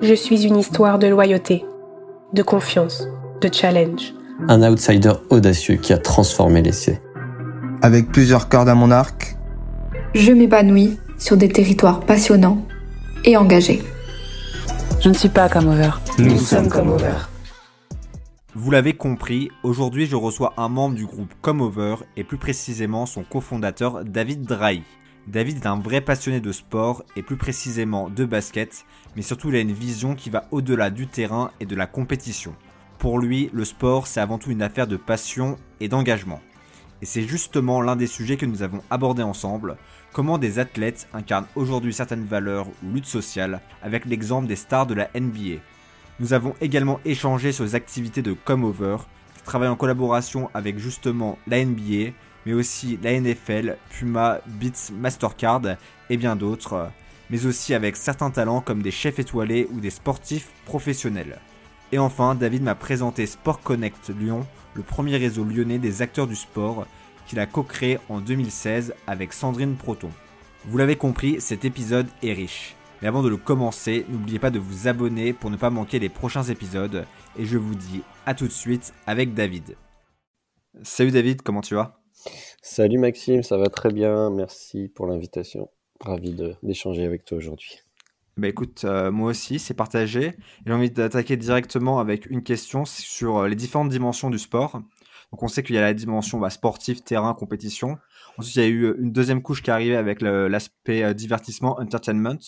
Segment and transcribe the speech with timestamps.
[0.00, 1.64] Je suis une histoire de loyauté,
[2.32, 3.08] de confiance,
[3.40, 4.14] de challenge.
[4.48, 7.00] Un outsider audacieux qui a transformé l'essai.
[7.82, 9.36] Avec plusieurs cordes à mon arc,
[10.14, 12.64] je m'épanouis sur des territoires passionnants
[13.24, 13.82] et engagés.
[15.00, 15.90] Je ne suis pas comme Over.
[16.18, 17.28] Nous, Nous sommes comme Over.
[18.54, 23.22] Vous l'avez compris, aujourd'hui je reçois un membre du groupe Comeover et plus précisément son
[23.22, 24.82] cofondateur David Drahi.
[25.28, 29.56] David est un vrai passionné de sport et plus précisément de basket, mais surtout il
[29.56, 32.54] a une vision qui va au-delà du terrain et de la compétition.
[32.98, 36.40] Pour lui, le sport c'est avant tout une affaire de passion et d'engagement.
[37.02, 39.76] Et c'est justement l'un des sujets que nous avons abordé ensemble,
[40.14, 44.94] comment des athlètes incarnent aujourd'hui certaines valeurs ou luttes sociales avec l'exemple des stars de
[44.94, 45.60] la NBA.
[46.20, 48.96] Nous avons également échangé sur les activités de Comeover,
[49.36, 52.12] qui travaillent en collaboration avec justement la NBA,
[52.48, 55.76] mais aussi la NFL, Puma, Beats, Mastercard
[56.08, 56.90] et bien d'autres,
[57.28, 61.40] mais aussi avec certains talents comme des chefs étoilés ou des sportifs professionnels.
[61.92, 66.36] Et enfin, David m'a présenté Sport Connect Lyon, le premier réseau lyonnais des acteurs du
[66.36, 66.86] sport,
[67.26, 70.10] qu'il a co-créé en 2016 avec Sandrine Proton.
[70.64, 72.76] Vous l'avez compris, cet épisode est riche.
[73.02, 76.08] Mais avant de le commencer, n'oubliez pas de vous abonner pour ne pas manquer les
[76.08, 77.04] prochains épisodes.
[77.38, 79.76] Et je vous dis à tout de suite avec David.
[80.82, 81.97] Salut David, comment tu vas?
[82.62, 84.30] Salut Maxime, ça va très bien.
[84.30, 85.70] Merci pour l'invitation.
[86.00, 87.80] Ravi d'échanger avec toi aujourd'hui.
[88.36, 90.34] Bah écoute, euh, moi aussi, c'est partagé.
[90.64, 94.80] J'ai envie d'attaquer directement avec une question sur euh, les différentes dimensions du sport.
[95.32, 97.98] Donc on sait qu'il y a la dimension bah, sportive, terrain, compétition.
[98.38, 101.78] Ensuite, il y a eu une deuxième couche qui est arrivée avec l'aspect euh, divertissement,
[101.80, 102.38] entertainment.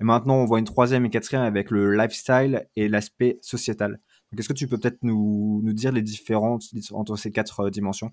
[0.00, 4.00] Et maintenant, on voit une troisième et quatrième avec le lifestyle et l'aspect sociétal.
[4.30, 7.70] Donc, est-ce que tu peux peut-être nous, nous, dire les différences entre ces quatre euh,
[7.70, 8.12] dimensions?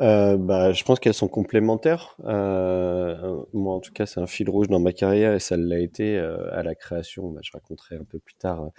[0.00, 2.16] Euh, bah, je pense qu'elles sont complémentaires.
[2.24, 5.78] Euh, moi, en tout cas, c'est un fil rouge dans ma carrière et ça l'a
[5.78, 7.30] été euh, à la création.
[7.30, 8.70] Bah, je raconterai un peu plus tard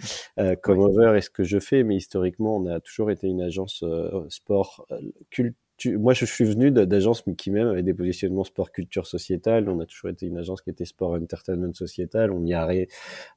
[0.62, 3.84] comme over et ce que je fais, mais historiquement, on a toujours été une agence
[4.28, 4.86] sport
[5.30, 9.68] culte moi, je suis venu d'agence Mickey même avec des positionnements sport culture sociétale.
[9.68, 12.30] On a toujours été une agence qui était sport entertainment sociétal.
[12.30, 12.68] On y a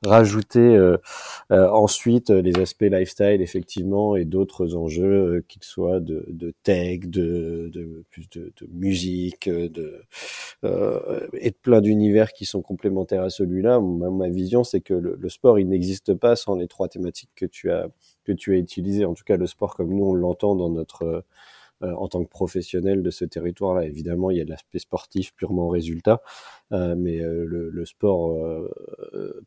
[0.03, 0.97] rajouté euh,
[1.51, 7.01] euh, ensuite euh, les aspects lifestyle effectivement et d'autres enjeux qu'ils soient de, de, tech,
[7.01, 10.01] de, de de, musique, de
[10.63, 13.79] et de plein d'univers qui sont complémentaires à celui-là.
[13.79, 17.45] Ma, vision, c'est que le, le sport, il n'existe pas sans les trois thématiques que
[17.45, 17.89] tu as
[18.27, 19.05] que tu as utilisées.
[19.05, 21.21] En tout cas, le sport comme nous on l'entend dans notre euh,
[21.81, 23.85] en tant que professionnel de ce territoire-là.
[23.85, 26.21] Évidemment, il y a l'aspect sportif purement résultat,
[26.66, 28.37] euh, mais euh, le, le, sport,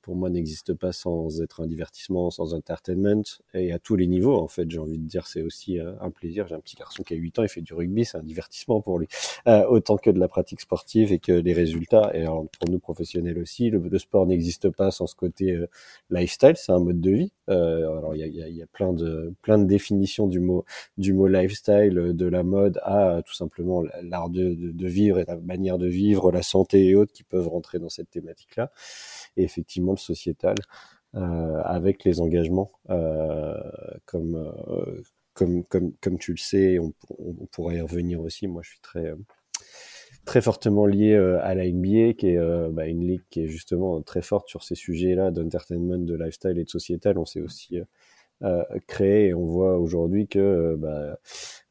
[0.03, 3.22] pour moi, n'existe pas sans être un divertissement, sans entertainment,
[3.54, 6.47] et à tous les niveaux, en fait, j'ai envie de dire, c'est aussi un plaisir.
[6.48, 8.81] J'ai un petit garçon qui a 8 ans, il fait du rugby, c'est un divertissement
[8.81, 9.08] pour lui,
[9.47, 12.10] autant que de la pratique sportive et que les résultats.
[12.14, 15.58] Et alors, pour nous professionnels aussi, le, le sport n'existe pas sans ce côté
[16.10, 17.32] lifestyle, c'est un mode de vie.
[17.48, 20.64] alors, il y a, y, a, y a, plein de plein de définitions du mot
[20.98, 25.37] du mot lifestyle de la mode à tout simplement l'art de, de, vivre et la
[25.37, 28.71] manière de vivre, la santé et autres qui peuvent rentrer dans cette thématique-là.
[29.37, 30.56] Et effectivement, le sociétal
[31.16, 33.59] euh, avec les engagements euh,
[34.06, 35.03] comme, euh,
[35.34, 38.47] comme, comme, comme tu le sais, on, on, pourrait y revenir aussi.
[38.47, 39.12] Moi, je suis très
[40.25, 44.22] très fortement lié à la NBA, qui est bah, une ligue qui est justement très
[44.22, 47.19] forte sur ces sujets-là d'entertainment, de lifestyle et de sociétal.
[47.19, 47.78] On sait aussi
[48.42, 51.18] euh, créé et on voit aujourd'hui que euh, bah,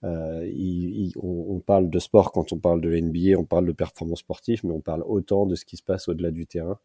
[0.04, 0.50] euh,
[1.22, 4.72] on, parle de sport quand on parle de NBA, on parle de performance sportive, mais
[4.72, 6.80] on parle autant de ce qui se passe au-delà du terrain,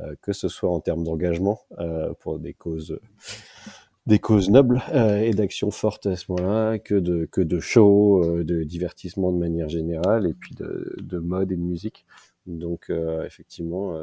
[0.00, 2.98] euh, que ce soit en termes d'engagement euh, pour des causes
[4.06, 8.64] des causes nobles et d'actions fortes à ce moment-là, que de que de show, de
[8.64, 12.06] divertissement de manière générale, et puis de, de mode et de musique.
[12.46, 12.90] Donc
[13.24, 13.94] effectivement,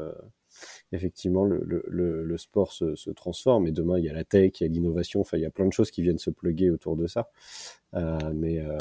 [0.92, 3.68] effectivement, le, le, sport se, se, transforme.
[3.68, 5.22] Et demain, il y a la tech, il y a l'innovation.
[5.22, 7.30] Enfin, il y a plein de choses qui viennent se pluguer autour de ça.
[7.94, 8.78] Euh, mais euh,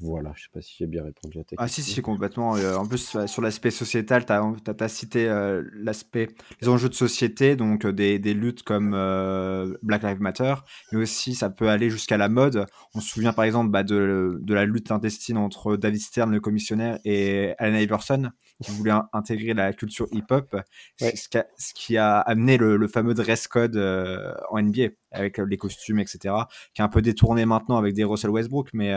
[0.00, 1.56] voilà, je sais pas si j'ai bien répondu à ta question.
[1.58, 2.56] Ah si, si, complètement.
[2.56, 4.44] Euh, en plus, sur l'aspect sociétal, tu as,
[4.78, 6.28] as, cité euh, l'aspect,
[6.62, 10.54] les enjeux de société, donc euh, des, des, luttes comme euh, Black Lives Matter,
[10.92, 12.66] mais aussi ça peut aller jusqu'à la mode.
[12.94, 16.38] On se souvient par exemple bah, de, de, la lutte intestine entre David Stern, le
[16.38, 18.30] commissionnaire, et Allen Iverson,
[18.62, 20.54] qui voulait intégrer la culture hip-hop,
[21.00, 21.16] ouais.
[21.16, 25.38] ce, qui a, ce, qui a amené le, le fameux dress code en NBA, avec
[25.38, 26.36] les costumes, etc.,
[26.72, 28.94] qui est un peu détourné maintenant avec des Russell Westbrook, mais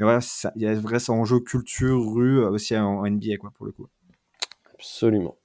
[0.00, 3.72] il y a vrai ça enjeu culture, rue euh, aussi en, NBA, quoi, pour le
[3.72, 3.86] coup.
[4.74, 5.36] Absolument.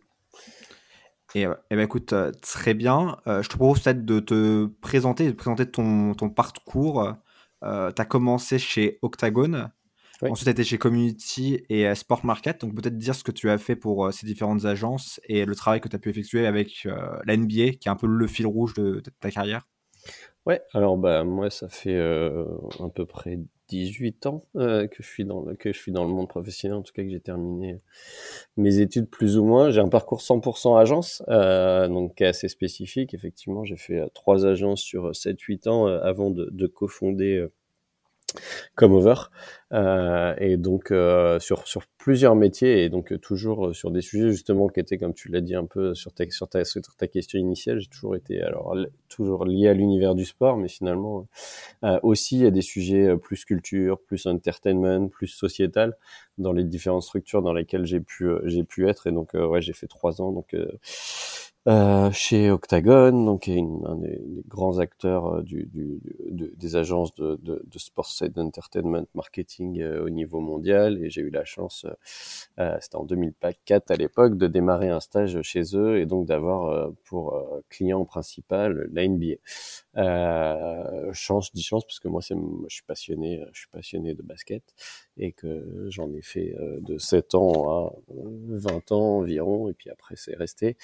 [1.35, 3.17] Et, et ben écoute, euh, très bien.
[3.27, 7.13] Euh, je te propose peut-être de te présenter, de présenter ton, ton parcours.
[7.63, 9.69] Euh, tu as commencé chez Octagon.
[10.21, 12.61] Ensuite, tu été chez Community et Sport Market.
[12.61, 15.79] Donc, peut-être dire ce que tu as fait pour ces différentes agences et le travail
[15.79, 16.85] que tu as pu effectuer avec
[17.25, 19.65] la NBA, qui est un peu le fil rouge de, ta carrière.
[20.45, 25.41] Ouais, alors bah, moi, ça fait à peu près 18 ans que, je suis dans
[25.41, 27.77] le, que je suis dans le monde professionnel, en tout cas que j'ai terminé
[28.57, 29.69] mes études plus ou moins.
[29.69, 33.13] J'ai un parcours 100% agence, euh, donc assez spécifique.
[33.13, 37.47] Effectivement, j'ai fait trois agences sur 7-8 ans avant de, de cofonder
[38.75, 39.15] comme over.
[39.71, 44.31] Euh, et donc euh, sur sur plusieurs métiers et donc toujours euh, sur des sujets
[44.31, 47.07] justement qui étaient comme tu l'as dit un peu sur ta sur ta sur ta
[47.07, 48.75] question initiale j'ai toujours été alors
[49.09, 51.27] toujours lié à l'univers du sport mais finalement
[51.83, 55.95] euh, aussi à des sujets plus culture plus entertainment plus sociétal
[56.39, 59.07] dans les différentes structures dans lesquelles j'ai pu j'ai pu être.
[59.07, 60.65] Et donc ouais j'ai fait trois ans donc euh,
[62.11, 65.99] chez Octagon, donc une, un des, grands acteurs euh, du, du,
[66.31, 71.03] des agences de, de, de sport side entertainment marketing euh, au niveau mondial.
[71.03, 71.85] Et j'ai eu la chance,
[72.59, 76.91] euh, c'était en 2004 à l'époque, de démarrer un stage chez eux et donc d'avoir
[77.05, 77.37] pour
[77.69, 79.35] client principal la NBA.
[81.13, 82.35] chance, dis chance parce que moi, c'est,
[82.67, 84.63] je suis passionné, je suis passionné de basket
[85.17, 90.15] et que j'en ai fait de 7 ans à 20 ans environ et puis après
[90.15, 90.77] c'est resté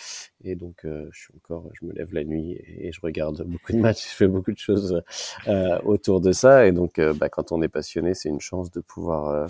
[0.44, 3.44] et donc donc euh, je suis encore, je me lève la nuit et, je regarde
[3.48, 5.02] beaucoup de matchs, je fais beaucoup de choses
[5.48, 6.66] euh, autour de ça.
[6.66, 9.48] Et donc, euh, bah, quand on est passionné, c'est une chance de pouvoir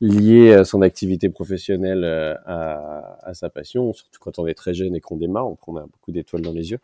[0.00, 5.16] lier son activité professionnelle à, sa passion, surtout quand on est très jeune et qu'on
[5.16, 6.78] démarre, on prend beaucoup d'étoiles dans les yeux.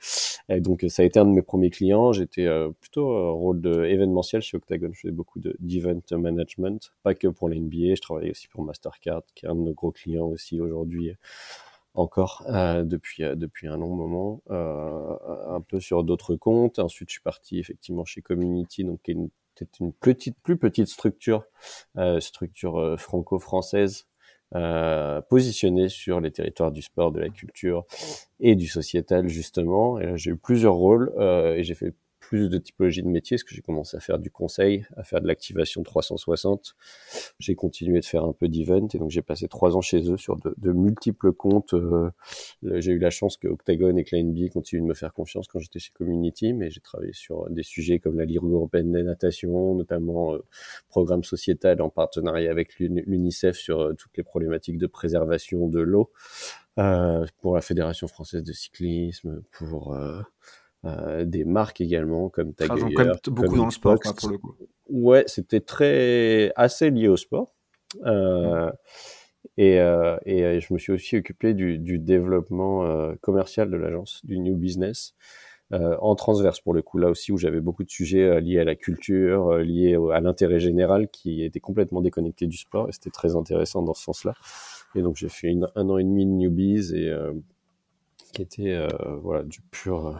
[0.49, 2.12] Et donc, ça a été un de mes premiers clients.
[2.12, 2.49] J'étais
[2.81, 4.90] plutôt rôle de événementiel chez Octagon.
[4.93, 7.94] Je faisais beaucoup d'event management, pas que pour l'NBA.
[7.94, 11.12] Je travaillais aussi pour Mastercard, qui est un de nos gros clients aussi aujourd'hui
[11.94, 15.17] encore euh, depuis euh, depuis un long moment, euh,
[15.49, 16.79] un peu sur d'autres comptes.
[16.79, 20.56] Ensuite, je suis parti effectivement chez Community, donc qui est une, peut-être une petite, plus
[20.56, 21.44] petite structure,
[21.96, 24.06] euh, structure euh, franco-française,
[25.31, 27.85] positionnée sur les territoires du sport, de la culture
[28.38, 29.99] et du sociétal justement.
[29.99, 31.93] Et là, j'ai eu plusieurs rôles et j'ai fait
[32.29, 35.21] plus de typologie de métier, parce que j'ai commencé à faire du conseil, à faire
[35.21, 36.75] de l'activation 360.
[37.38, 40.17] J'ai continué de faire un peu d'event, et donc j'ai passé trois ans chez eux
[40.17, 41.75] sur de, multiples comptes.
[41.75, 42.11] Euh,
[42.62, 45.79] j'ai eu la chance que Octagon et la continuent de me faire confiance quand j'étais
[45.79, 50.35] chez Community, mais j'ai travaillé sur des sujets comme la Ligue européenne de natation, notamment
[50.35, 50.44] euh,
[50.88, 56.11] programme sociétal en partenariat avec l'UNICEF sur euh, toutes les problématiques de préservation de l'eau.
[56.79, 59.97] Euh, pour la Fédération française de cyclisme, pour
[60.84, 62.69] euh, des marques également comme Tag
[63.28, 64.54] beaucoup dans le sport pour le coup.
[64.88, 67.54] Ouais, c'était très assez lié au sport.
[68.04, 68.70] Euh,
[69.56, 73.76] et, euh, et, euh, je me suis aussi occupé du, du développement euh, commercial de
[73.76, 75.14] l'agence, du new business,
[75.72, 78.76] en transverse pour le coup, là aussi où j'avais beaucoup de sujets liés à la
[78.76, 83.82] culture, liés à l'intérêt général qui était complètement déconnecté du sport et c'était très intéressant
[83.82, 84.34] dans ce sens-là.
[84.94, 87.12] Et donc j'ai fait un an et demi de newbies et
[88.34, 88.87] qui était
[89.22, 90.14] voilà du pur euh,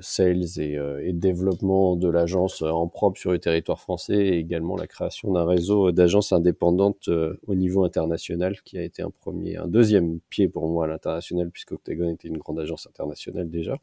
[0.00, 4.76] sales et, euh, et, développement de l'agence en propre sur le territoire français et également
[4.76, 9.58] la création d'un réseau d'agences indépendantes euh, au niveau international qui a été un premier,
[9.58, 13.76] un deuxième pied pour moi à l'international puisque Octagon était une grande agence internationale déjà.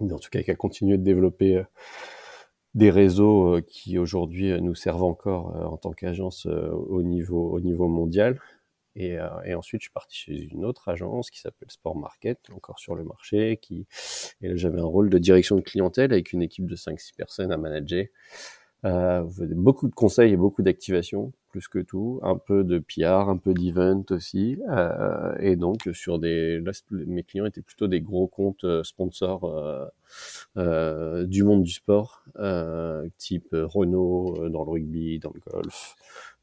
[0.00, 1.62] Mais en tout cas qui a continué de développer
[2.74, 8.38] des réseaux qui aujourd'hui nous servent encore en tant qu'agence au niveau au niveau mondial
[8.94, 12.38] et, euh, et, ensuite, je suis parti chez une autre agence qui s'appelle Sport Market,
[12.52, 13.58] encore sur le marché.
[13.62, 13.86] Qui...
[14.40, 17.56] Et j'avais un rôle de direction de clientèle avec une équipe de 5-6 personnes à
[17.56, 18.06] manager.
[18.84, 19.24] Euh,
[19.56, 22.20] beaucoup de conseils et beaucoup d'activation, plus que tout.
[22.22, 24.58] Un peu de PR, un peu d'event aussi.
[24.70, 26.60] Euh, et donc, sur des...
[26.60, 29.86] Là, mes clients étaient plutôt des gros comptes euh, sponsors euh,
[30.56, 32.24] euh, du monde du sport,
[33.18, 35.96] type Renault dans le rugby, dans le golf,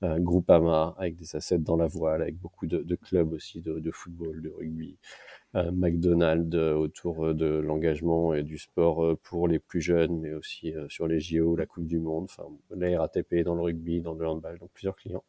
[0.04, 4.42] euh, Groupama avec des assets dans la voile, avec beaucoup de, clubs aussi de, football,
[4.42, 5.35] de rugby, euh,
[5.72, 11.08] McDonald's euh, autour de l'engagement et du sport pour les plus jeunes, mais aussi sur
[11.08, 12.44] les JO, la Coupe du Monde, enfin
[12.76, 15.24] la RATP dans le rugby, dans le handball, donc plusieurs clients.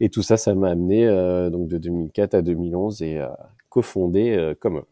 [0.00, 1.06] Et tout ça, ça m'a amené
[1.50, 4.86] donc de 2004 à 2011 et à cofonder Comover.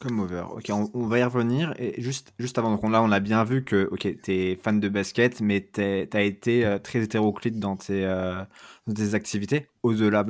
[0.00, 0.44] Comme over.
[0.50, 1.72] Ok, on, va y revenir.
[1.78, 4.88] Et juste, juste avant, donc là, on a bien vu que, ok, es fan de
[4.88, 8.42] basket, mais tu as été euh, très hétéroclite dans tes, euh,
[8.86, 10.24] dans tes activités, au-delà,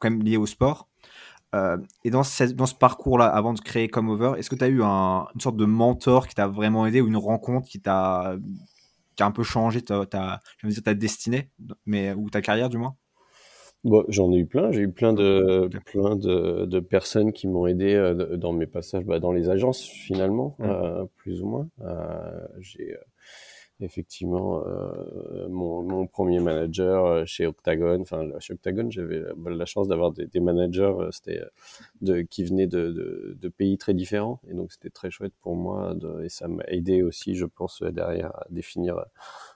[0.00, 0.88] quand même lié au sport.
[1.56, 2.22] Euh, et dans,
[2.54, 5.40] dans ce parcours-là, avant de créer Come Over, est-ce que tu as eu un, une
[5.40, 8.36] sorte de mentor qui t'a vraiment aidé ou une rencontre qui t'a
[9.16, 11.48] qui a un peu changé ta, ta, je veux dire, ta destinée,
[11.86, 12.94] mais, ou ta carrière du moins?
[13.82, 14.72] Bon, j'en ai eu plein.
[14.72, 19.04] J'ai eu plein de, plein de, de personnes qui m'ont aidé euh, dans mes passages
[19.04, 20.64] bah, dans les agences, finalement, mmh.
[20.64, 21.68] euh, plus ou moins.
[21.80, 22.94] Euh, j'ai
[23.80, 24.62] effectivement
[25.48, 28.00] mon, mon, premier manager chez Octagon.
[28.00, 31.42] Enfin, chez Octagon, j'avais la, chance d'avoir des, managers c'était
[32.00, 34.40] de, qui venaient de, de, de, pays très différents.
[34.48, 35.94] Et donc, c'était très chouette pour moi.
[35.94, 39.04] De, et ça m'a aidé aussi, je pense, derrière à définir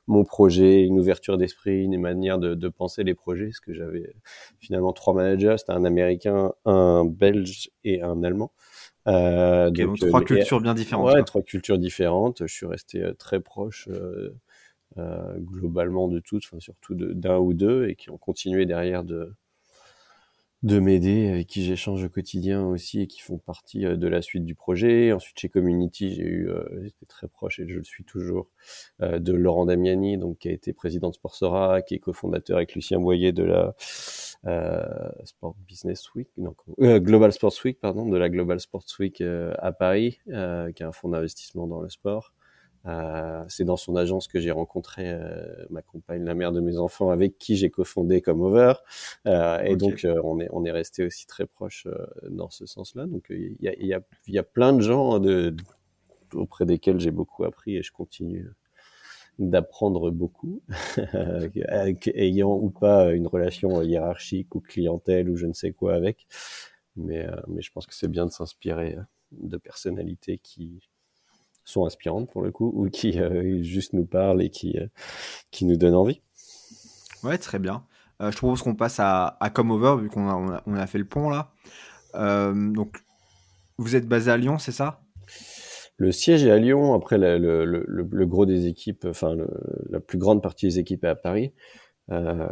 [0.07, 3.47] mon projet, une ouverture d'esprit, une manière de, de, penser les projets.
[3.47, 4.15] Parce que j'avais
[4.59, 5.57] finalement trois managers.
[5.59, 8.53] C'était un Américain, un Belge et un Allemand.
[9.09, 11.12] Euh, donc, trois cultures bien différentes.
[11.12, 12.47] Ouais, trois cultures différentes.
[12.47, 14.35] Je suis resté euh, très proche euh,
[14.99, 19.33] euh, globalement de toutes, enfin surtout d'un ou deux, et qui ont continué derrière de
[20.62, 24.45] de m'aider, avec qui j'échange au quotidien aussi et qui font partie de la suite
[24.45, 25.12] du projet.
[25.12, 26.50] Ensuite, chez Community, j'ai eu,
[26.83, 28.49] j'étais très proche et je le suis toujours,
[29.00, 33.00] de Laurent Damiani, donc qui a été président de Sportsora, qui est cofondateur avec Lucien
[33.00, 33.75] Boyer de la
[34.47, 34.83] euh,
[35.25, 39.52] Sport Business Week, non, euh, Global Sports Week, pardon, de la Global Sports Week euh,
[39.59, 42.33] à Paris, qui est un fonds d'investissement dans le sport.
[42.87, 46.79] Euh, c'est dans son agence que j'ai rencontré euh, ma compagne, la mère de mes
[46.79, 48.75] enfants, avec qui j'ai cofondé comme Over.
[49.27, 51.87] Euh, et donc on est on est resté aussi très proche
[52.29, 53.07] dans ce sens-là.
[53.07, 55.55] Donc il y a, y, a, y a plein de gens de,
[56.35, 58.51] auprès desquels j'ai beaucoup appris et je continue
[59.39, 60.63] d'apprendre beaucoup,
[62.15, 66.27] ayant ou pas une relation hiérarchique ou clientèle ou je ne sais quoi avec.
[66.97, 68.99] Mais, euh, mais je pense que c'est bien de s'inspirer
[69.33, 70.81] de personnalités qui
[71.64, 74.87] sont inspirantes pour le coup ou qui euh, juste nous parlent et qui, euh,
[75.50, 76.21] qui nous donnent envie.
[77.23, 77.85] Ouais, très bien.
[78.21, 81.05] je propose qu'on passe à, à Come Over vu qu'on a, on a, fait le
[81.05, 81.52] pont là.
[82.14, 82.97] donc,
[83.79, 85.00] vous êtes basé à Lyon, c'est ça?
[85.97, 86.95] Le siège est à Lyon.
[86.95, 89.37] Après, le, le, le, le gros des équipes, enfin
[89.90, 91.52] la plus grande partie des équipes est à Paris.
[92.11, 92.49] Euh,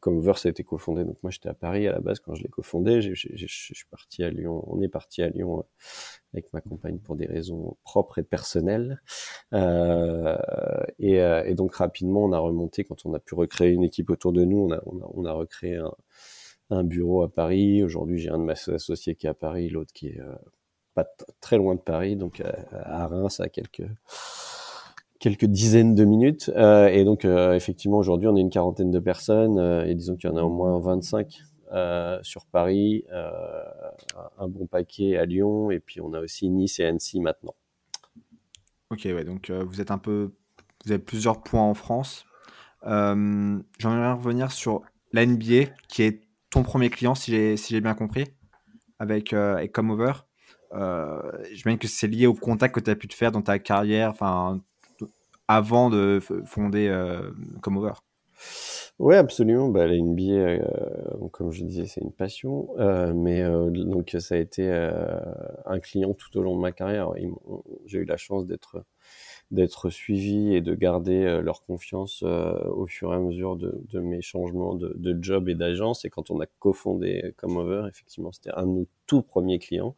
[0.00, 2.42] comme Verse a été cofondé, donc moi j'étais à Paris à la base quand je
[2.42, 3.02] l'ai cofondé.
[3.02, 3.14] Je
[3.46, 4.64] suis parti à Lyon.
[4.68, 5.62] On est parti à Lyon euh,
[6.32, 9.00] avec ma compagne pour des raisons propres et personnelles.
[9.52, 10.36] Euh,
[10.98, 14.10] et, euh, et, donc rapidement, on a remonté quand on a pu recréer une équipe
[14.10, 14.58] autour de nous.
[14.58, 15.92] On a, on a, on a recréé un,
[16.70, 17.82] un, bureau à Paris.
[17.82, 20.34] Aujourd'hui, j'ai un de mes associés qui est à Paris, l'autre qui est euh,
[20.94, 21.06] pas
[21.40, 23.86] très loin de Paris, donc euh, à, Reims, à quelques
[25.22, 26.50] quelques dizaines de minutes.
[26.56, 30.28] Euh, et donc, euh, effectivement, aujourd'hui, on est une quarantaine de personnes, et disons qu'il
[30.28, 31.40] y en a au moins 25
[32.22, 33.04] sur Paris,
[34.38, 37.54] un bon paquet à Lyon, et puis on a aussi Nice et Annecy maintenant.
[38.90, 40.32] Ok, ouais, donc vous êtes un peu,
[40.84, 42.26] vous avez plusieurs points en France.
[42.84, 48.24] J'aimerais revenir sur la NBA, qui est ton premier client, si j'ai si bien compris,
[48.98, 50.12] avec, avec Comeover.
[50.74, 51.20] Euh,
[51.52, 54.10] je que c'est lié au contact que tu as pu te faire dans ta carrière,
[54.10, 54.62] enfin,
[55.48, 57.30] avant de fonder euh,
[57.60, 57.92] Comeover.
[58.98, 59.68] Oui, absolument.
[59.68, 60.58] Bah, la NBA, euh,
[61.32, 62.68] comme je disais, c'est une passion.
[62.78, 67.10] Euh, mais donc, ça a été un client tout au long de ma carrière.
[67.86, 73.20] J'ai eu la chance d'être suivi et de garder leur confiance au fur et à
[73.20, 76.04] mesure de, mes changements de, job et d'agence.
[76.04, 79.96] Et quand on a cofondé Comeover, effectivement, c'était un de nos tout premiers clients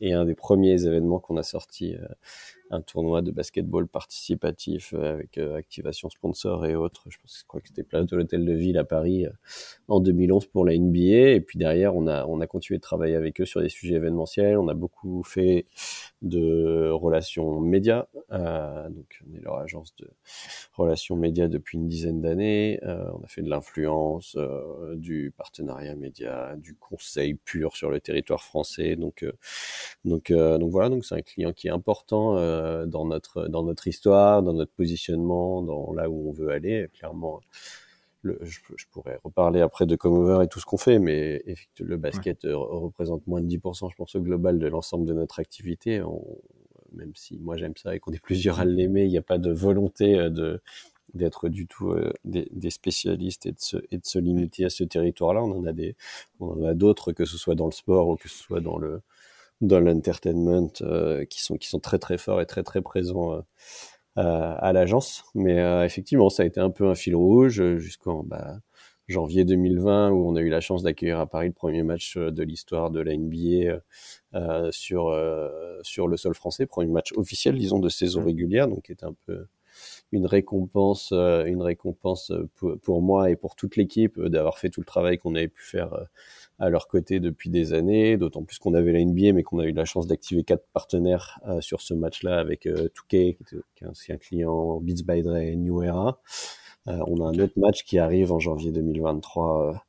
[0.00, 1.96] et un des premiers événements qu'on a sorti,
[2.74, 7.04] un tournoi de basketball participatif euh, avec euh, activation sponsor et autres.
[7.08, 9.26] Je pense, je crois que c'était place de l'hôtel de ville à Paris
[9.88, 11.32] en 2011 pour la NBA.
[11.32, 13.96] Et puis derrière, on a on a continué de travailler avec eux sur des sujets
[13.96, 14.58] événementiels.
[14.58, 15.66] On a beaucoup fait
[16.24, 18.06] de relations médias.
[18.30, 20.10] donc on est leur agence de
[20.74, 22.80] relations médias depuis une dizaine d'années.
[22.82, 24.36] on a fait de l'influence,
[24.96, 28.96] du partenariat média, du conseil pur sur le territoire français.
[28.96, 29.24] Donc
[30.04, 33.62] donc, euh, donc voilà, donc c'est un client qui est important euh, dans notre dans
[33.62, 36.88] notre histoire, dans notre positionnement, dans là où on veut aller.
[36.94, 37.40] Clairement,
[38.24, 41.90] le, je, je, pourrais reparler après de Comeover et tout ce qu'on fait, mais effectivement,
[41.90, 45.40] le basket euh, représente moins de 10%, je pense, au global de l'ensemble de notre
[45.40, 46.02] activité.
[46.02, 46.24] On,
[46.92, 49.38] même si moi j'aime ça et qu'on est plusieurs à l'aimer, il n'y a pas
[49.38, 50.60] de volonté de
[51.12, 54.70] d'être du tout euh, des, des, spécialistes et de, se, et de se limiter à
[54.70, 55.42] ce territoire-là.
[55.42, 55.96] On en a des,
[56.40, 58.78] on en a d'autres que ce soit dans le sport ou que ce soit dans
[58.78, 59.00] le
[59.60, 63.40] dans l'entertainment euh, qui sont qui sont très très forts et très très présents euh,
[64.16, 65.24] à l'agence.
[65.34, 68.58] Mais euh, effectivement, ça a été un peu un fil rouge jusqu'en bah,
[69.08, 72.42] janvier 2020 où on a eu la chance d'accueillir à Paris le premier match de
[72.42, 73.80] l'histoire de la NBA
[74.34, 78.26] euh, sur euh, sur le sol français, premier match officiel disons de saison mmh.
[78.26, 79.46] régulière, donc qui était un peu
[80.12, 84.86] une récompense une récompense pour, pour moi et pour toute l'équipe d'avoir fait tout le
[84.86, 85.94] travail qu'on avait pu faire
[86.58, 89.64] à leur côté depuis des années, d'autant plus qu'on avait la NBA, mais qu'on a
[89.64, 93.86] eu la chance d'activer quatre partenaires euh, sur ce match-là avec euh, Touquet, qui est
[93.86, 96.20] un ancien client, Beats by Dre et New Era.
[96.86, 99.82] Euh, on a un autre match qui arrive en janvier 2023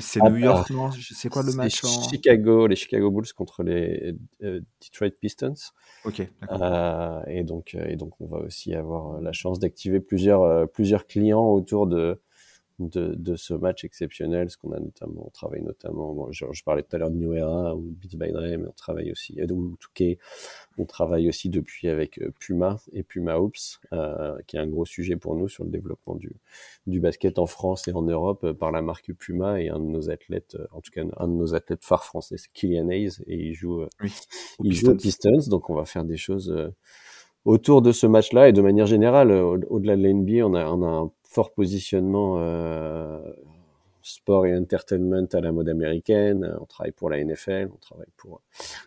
[0.00, 2.08] C'est Ah, New York, non C'est quoi le match en...
[2.08, 5.54] Chicago, les Chicago Bulls contre les euh, Detroit Pistons.
[6.04, 6.62] Ok, d'accord.
[6.62, 10.68] Euh, et donc, euh, et donc, on va aussi avoir euh, la chance d'activer plusieurs,
[10.70, 12.20] plusieurs clients autour de,
[12.78, 14.50] de, de ce match exceptionnel.
[14.50, 17.16] Ce qu'on a notamment, on travaille notamment, bon, je, je parlais tout à l'heure de
[17.16, 20.18] New Era ou Beats by Dre, mais on travaille aussi, euh, ou 2K,
[20.78, 24.84] on travaille aussi depuis avec euh, Puma et Puma Hoops, euh, qui est un gros
[24.84, 26.32] sujet pour nous sur le développement du,
[26.86, 29.84] du basket en France et en Europe euh, par la marque Puma et un de
[29.86, 33.36] nos athlètes, en tout cas un de nos athlètes phares français, c'est Kylian Hayes et
[33.36, 34.12] il joue, Oui,
[34.62, 36.70] il joue aux Pistons, donc on va faire des choses euh,
[37.44, 40.66] autour de ce match-là et de manière générale, au- au-delà de la NBA, on a,
[40.66, 43.20] on a un fort positionnement euh,
[44.00, 46.44] sport et entertainment à la mode américaine.
[46.44, 48.40] Euh, On travaille pour la NFL, on travaille pour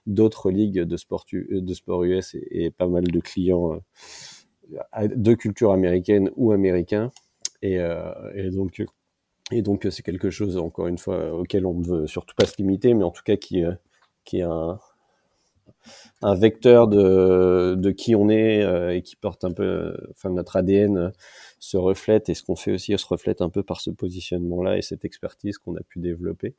[0.08, 3.80] d'autres ligues de sport, U- euh, US et, pas mal de clients
[5.28, 7.12] de culture américaine ou américain.
[7.62, 7.78] Et,
[8.52, 12.96] donc, c'est quelque chose encore une fois auquel on ne veut surtout pas se limiter,
[12.96, 14.80] mais en tout cas qui est un,
[16.22, 20.58] un vecteur de, qui on est euh, et qui porte un peu, euh, enfin notre
[20.58, 21.10] ADN euh,
[21.60, 24.82] se reflète et ce qu'on fait aussi se reflète un peu par ce positionnement-là et
[24.82, 26.56] cette expertise qu'on a pu développer.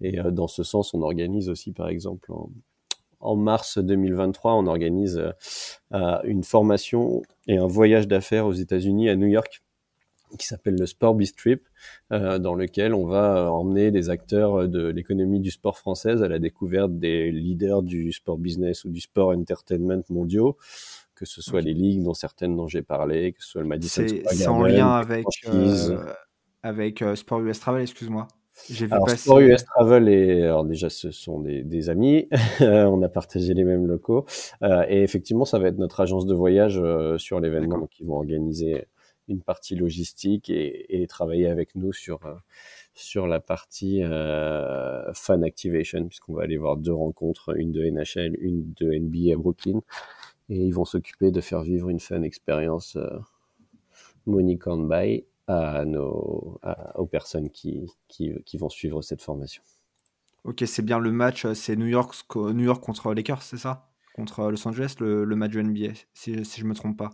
[0.00, 2.32] Et euh, dans ce sens, on organise aussi, par exemple,
[3.20, 5.20] en, mars 2023, on organise
[5.90, 9.62] une formation et un voyage d'affaires aux États-Unis à New York
[10.36, 11.62] qui s'appelle le Sport Biz Trip,
[12.12, 16.28] euh, dans lequel on va euh, emmener des acteurs de l'économie du sport française à
[16.28, 20.56] la découverte des leaders du sport business ou du sport entertainment mondiaux,
[21.14, 24.02] que ce soit les ligues dont certaines dont j'ai parlé, que ce soit le Madison
[24.06, 26.14] C'est Square c'est en lien avec, euh,
[26.62, 28.28] avec euh, Sport US Travel, excuse-moi.
[28.70, 29.18] J'ai vu Alors, passer.
[29.18, 32.28] Sport US Travel, et, alors déjà, ce sont des, des amis.
[32.60, 34.26] on a partagé les mêmes locaux.
[34.62, 37.66] Euh, et effectivement, ça va être notre agence de voyage euh, sur l'événement.
[37.66, 37.80] D'accord.
[37.80, 38.86] Donc, ils vont organiser
[39.28, 42.34] une partie logistique et, travailler avec nous sur, euh,
[42.94, 48.36] sur la partie euh, fan activation, puisqu'on va aller voir deux rencontres, une de NHL,
[48.40, 49.80] une de NBA à Brooklyn.
[50.48, 53.18] Et ils vont s'occuper de faire vivre une fan expérience euh,
[54.26, 54.58] money
[54.88, 56.60] buy à nos,
[56.94, 59.62] aux personnes qui, qui, vont suivre cette formation.
[60.44, 63.90] Ok, c'est bien le match, euh, c'est New York, New York contre Lakers, c'est ça?
[64.14, 67.10] Contre Los Angeles, le, match de NBA, si, si je me trompe pas.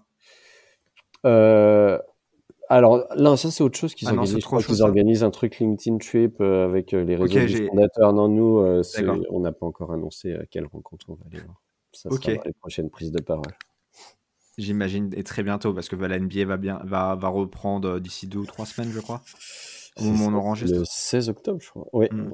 [1.25, 1.99] Euh,
[2.69, 4.35] alors là, ça c'est autre chose qu'ils Ah non, organisent.
[4.37, 7.43] c'est Je crois qu'ils organisent un truc LinkedIn Trip euh, avec euh, les réseaux Ok,
[7.43, 8.13] du j'ai- fondateur.
[8.13, 8.83] Non, nous, euh,
[9.31, 11.61] on n'a pas encore annoncé à quelle rencontre on va aller voir.
[11.93, 12.25] Ça Ok.
[12.25, 13.53] sera dans les prochaines prises de parole.
[14.57, 18.39] J'imagine, et très bientôt, parce que la NBA va, bien, va, va reprendre d'ici deux
[18.39, 19.21] ou trois semaines, je crois.
[20.01, 20.79] Au moment on enregistre.
[20.79, 21.87] Le 16 octobre, je crois.
[21.93, 22.31] Oui, Mm.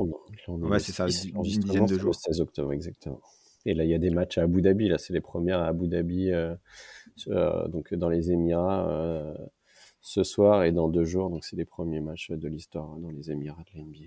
[0.48, 2.08] est Ouais, c'est ça, 6, une dizaine de jours.
[2.10, 3.20] Le 16 octobre, exactement.
[3.66, 4.88] Et là, il y a des matchs à Abu Dhabi.
[4.88, 6.54] Là, c'est les premières à Abu Dhabi, euh,
[7.28, 9.34] euh, donc dans les Émirats, euh,
[10.00, 11.30] ce soir et dans deux jours.
[11.30, 14.06] Donc, c'est les premiers matchs de l'histoire dans les Émirats de la NBA.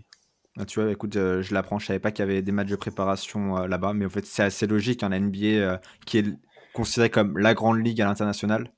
[0.57, 2.75] Ah, tu vois, écoute, je l'apprends, je savais pas qu'il y avait des matchs de
[2.75, 6.25] préparation là-bas, mais en fait, c'est assez logique, hein, la NBA, qui est
[6.73, 8.71] considérée comme la grande ligue à l'international.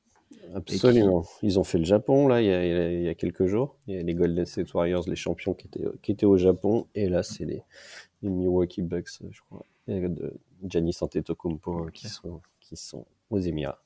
[0.53, 1.25] Absolument.
[1.41, 3.75] Ils ont fait le Japon, là, il y a, il y quelques jours.
[3.87, 6.87] Il y a les Golden State Warriors, les champions qui étaient, qui étaient au Japon.
[6.95, 7.61] Et là, c'est les,
[8.21, 10.33] les Milwaukee Bucks, je crois, de
[10.67, 13.81] Giannis Antetokounmpo euh, qui, sont, qui sont aux Émirats.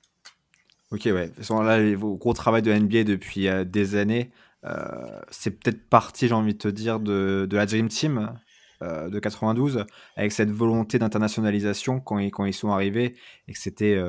[0.91, 1.23] Ok, ouais.
[1.23, 4.31] De toute façon, là, vos gros travail de NBA depuis euh, des années,
[4.65, 8.33] euh, c'est peut-être parti, j'ai envie de te dire, de, de la Dream Team
[8.81, 13.15] euh, de 92, avec cette volonté d'internationalisation quand ils, quand ils sont arrivés,
[13.47, 14.01] et que c'était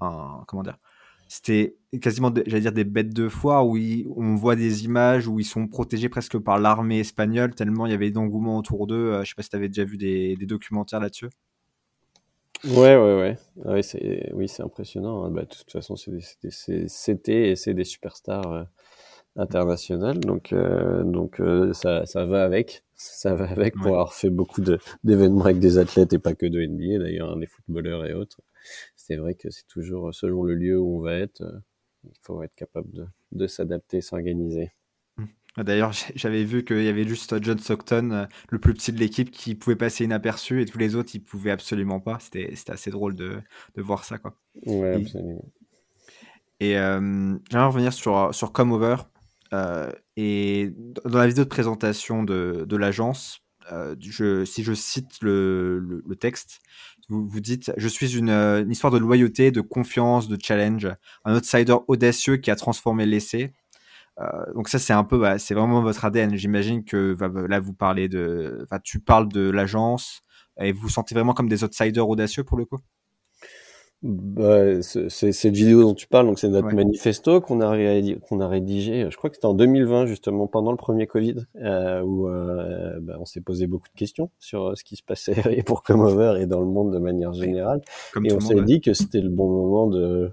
[0.00, 0.44] un.
[0.46, 0.78] Comment dire
[1.28, 5.38] C'était quasiment, j'allais dire, des bêtes de foire où ils- on voit des images où
[5.40, 9.22] ils sont protégés presque par l'armée espagnole, tellement il y avait d'engouement autour d'eux.
[9.22, 11.28] Je sais pas si tu avais déjà vu des, des documentaires là-dessus.
[12.64, 13.38] Ouais, ouais, ouais.
[13.56, 15.24] Ouais, c'est, oui, c'est impressionnant.
[15.24, 15.30] hein.
[15.30, 18.64] Bah, de toute façon, c'est des- c'est c'était et c'est des superstars euh,
[19.36, 20.20] internationales.
[20.20, 22.84] Donc, euh, donc euh, ça, ça va avec.
[22.96, 23.96] Ça va avec pour Ouais.
[23.96, 27.38] avoir fait beaucoup de, d'événements avec des athlètes et pas que de NBA, d'ailleurs, hein,
[27.38, 28.40] des footballeurs et autres.
[28.96, 31.58] C'est vrai que c'est toujours selon le lieu où on va être, euh,
[32.04, 34.72] il faut être capable de, de s'adapter, s'organiser.
[35.58, 39.30] D'ailleurs, j'avais vu qu'il y avait juste John Stockton, euh, le plus petit de l'équipe,
[39.30, 42.18] qui pouvait passer inaperçu et tous les autres, ils pouvaient absolument pas.
[42.20, 43.40] C'était assez drôle de,
[43.76, 44.36] de voir ça, quoi.
[44.66, 45.44] Ouais, Et- absolument.
[46.60, 48.96] Et euh, j'aimerais revenir sur, sur Come Over.
[49.52, 50.72] euh, et
[51.04, 53.40] dans la vidéo de présentation de, de l'agence,
[53.72, 56.60] euh, je, si je cite le, le, le texte,
[57.08, 60.88] vous, vous dites Je suis une, une histoire de loyauté, de confiance, de challenge,
[61.24, 63.52] un outsider audacieux qui a transformé l'essai.
[64.20, 67.48] Euh, donc ça c'est un peu bah, c'est vraiment votre ADN j'imagine que bah, bah,
[67.48, 70.22] là vous parlez de tu parles de l'agence
[70.60, 72.78] et vous vous sentez vraiment comme des outsiders audacieux pour le coup?
[74.02, 78.40] Bah, c'est cette vidéo dont tu parles, donc c'est notre manifesto qu'on a, rédigé, qu'on
[78.40, 82.28] a rédigé, je crois que c'était en 2020 justement, pendant le premier Covid, euh, où
[82.28, 85.34] euh, bah, on s'est posé beaucoup de questions sur ce qui se passait
[85.66, 87.80] pour Comover et dans le monde de manière générale.
[88.24, 90.32] et on s'est dit que c'était le bon moment de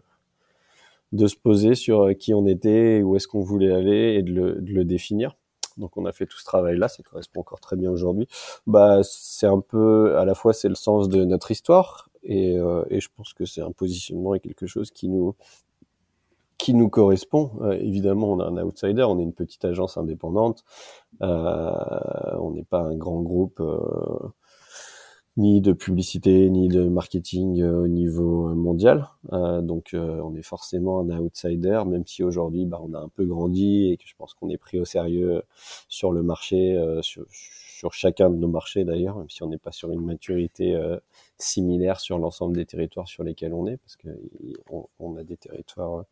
[1.12, 4.32] de se poser sur euh, qui on était, où est-ce qu'on voulait aller et de
[4.32, 5.36] le, de le définir.
[5.78, 8.28] Donc on a fait tout ce travail-là, ça correspond encore très bien aujourd'hui.
[8.68, 12.84] Bah c'est un peu, à la fois c'est le sens de notre histoire et, euh,
[12.90, 15.36] et je pense que c'est un positionnement et quelque chose qui nous
[16.58, 17.52] qui nous correspond.
[17.62, 20.66] Euh, évidemment, on a un outsider, on est une petite agence indépendante,
[21.22, 21.72] euh,
[22.38, 23.64] on n'est pas un grand groupe
[25.38, 29.08] ni de publicité, ni de marketing au niveau mondial.
[29.32, 33.92] donc, on est forcément un outsider, même si aujourd'hui, bah, on a un peu grandi
[33.92, 35.44] et que je pense qu'on est pris au sérieux
[35.88, 39.72] sur le marché, sur, sur, chacun de nos marchés d'ailleurs, même si on n'est pas
[39.72, 40.78] sur une maturité
[41.38, 44.10] similaire sur l'ensemble des territoires sur lesquels on est, parce que
[45.00, 46.06] on, a des territoires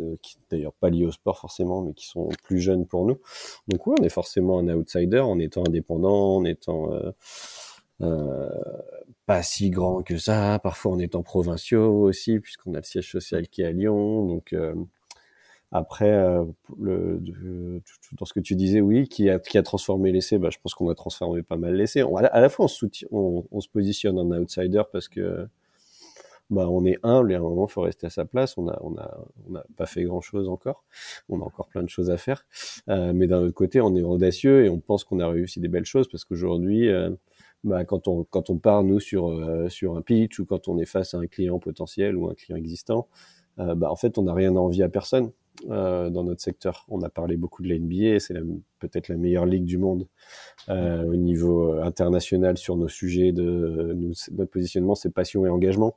[0.00, 3.18] euh, qui d'ailleurs pas liés au sport forcément, mais qui sont plus jeunes pour nous.
[3.68, 7.12] Donc oui, on est forcément un outsider en étant indépendant, en étant euh,
[8.04, 8.48] euh,
[9.26, 13.48] pas si grand que ça, parfois en étant provinciaux aussi, puisqu'on a le siège social
[13.48, 14.26] qui est à Lyon.
[14.26, 14.54] Donc
[15.76, 16.44] après, euh,
[16.78, 20.94] dans ce que tu disais, oui, qui a, transformé l'essai, bah, je pense qu'on a
[20.94, 22.02] transformé pas mal l'essai.
[22.02, 25.48] À, la fois, on se, on, on positionne en outsider parce que
[26.48, 28.56] bah, on est humble et à un moment, il faut rester à sa place.
[28.56, 30.84] On a, on a, on pas fait grand chose encore.
[31.28, 32.46] On a encore plein de choses à faire.
[32.88, 35.68] Euh, mais d'un autre côté, on est audacieux et on pense qu'on a réussi des
[35.68, 37.10] belles choses parce qu'aujourd'hui, euh,
[37.64, 40.78] bah, quand on, quand on part, nous, sur, euh, sur un pitch ou quand on
[40.78, 43.08] est face à un client potentiel ou un client existant,
[43.58, 45.32] euh, bah, en fait, on n'a rien à envier à personne.
[45.70, 46.84] Euh, dans notre secteur.
[46.88, 48.34] On a parlé beaucoup de la NBA, c'est
[48.88, 50.06] peut-être la meilleure ligue du monde
[50.70, 53.96] euh, au niveau euh, international sur nos sujets de
[54.32, 55.96] notre positionnement, c'est passion et engagement.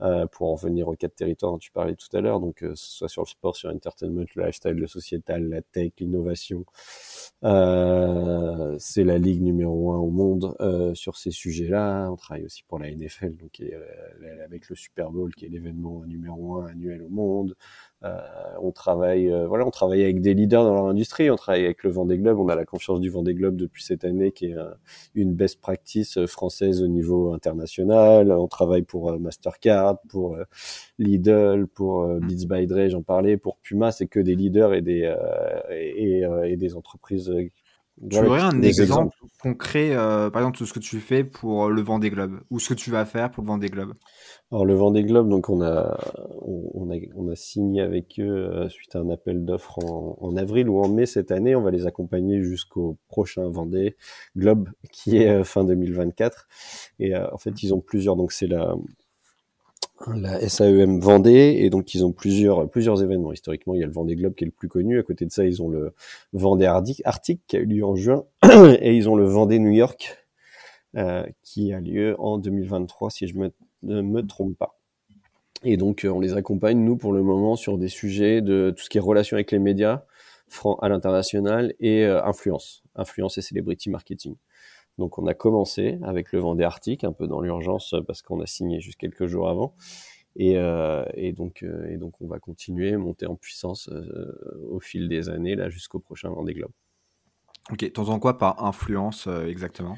[0.00, 3.08] Euh, pour en venir aux quatre territoires dont tu parlais tout à l'heure, donc soit
[3.08, 6.64] sur le sport, sur l'entertainment, le lifestyle, le sociétal, la tech, l'innovation.
[7.42, 10.54] C'est la ligue numéro un au monde
[10.94, 12.08] sur ces sujets-là.
[12.10, 13.62] On travaille aussi pour la NFL, donc
[14.44, 17.56] avec le Super Bowl qui est l'événement numéro un annuel au monde.
[18.02, 21.30] On travaille, voilà, on travaille avec des leaders dans leur industrie.
[21.30, 22.40] On travaille avec le Vendée Globe.
[22.40, 24.56] On a la confiance du Vendée Globe depuis cette année, qui est
[25.14, 28.32] une best practice euh, française au niveau international.
[28.32, 30.36] On travaille pour Mastercard, pour
[30.98, 33.92] Lidl, pour Beats by Dre, j'en parlais, pour Puma.
[33.92, 35.14] C'est que des leaders et des
[35.70, 37.32] et, et des entreprises
[38.10, 41.80] tu aurais un exemple concret, euh, par exemple, de ce que tu fais pour le
[41.80, 43.94] Vendée Globe ou ce que tu vas faire pour le Vendée Globe?
[44.52, 45.98] Alors, le Vendée Globe, donc on a,
[46.42, 50.88] on, a, signé avec eux euh, suite à un appel d'offres en, avril ou en
[50.88, 51.56] mai cette année.
[51.56, 53.96] On va les accompagner jusqu'au prochain Vendée
[54.36, 56.46] Globe qui est euh, fin 2024.
[57.00, 58.16] Et en fait, ils ont plusieurs.
[58.16, 58.76] Donc, c'est la,
[60.14, 63.92] la SAEM Vendée et donc ils ont plusieurs plusieurs événements historiquement il y a le
[63.92, 65.94] Vendée Globe qui est le plus connu à côté de ça ils ont le
[66.32, 68.24] Vendée Arctique qui a eu lieu en juin
[68.80, 70.18] et ils ont le Vendée New York
[70.96, 73.52] euh, qui a lieu en 2023 si je me,
[73.84, 74.78] ne me trompe pas
[75.62, 78.84] et donc euh, on les accompagne nous pour le moment sur des sujets de tout
[78.84, 80.04] ce qui est relation avec les médias
[80.80, 84.36] à l'international et euh, influence influence et celebrity marketing
[84.98, 88.46] donc on a commencé avec le Vendée Arctique, un peu dans l'urgence parce qu'on a
[88.46, 89.74] signé juste quelques jours avant.
[90.36, 95.54] Et, euh, donc, euh, on va continuer, monter en puissance euh, au fil des années
[95.54, 96.72] là jusqu'au prochain Vendée Globe.
[97.70, 99.96] Ok, t'entends quoi par influence exactement?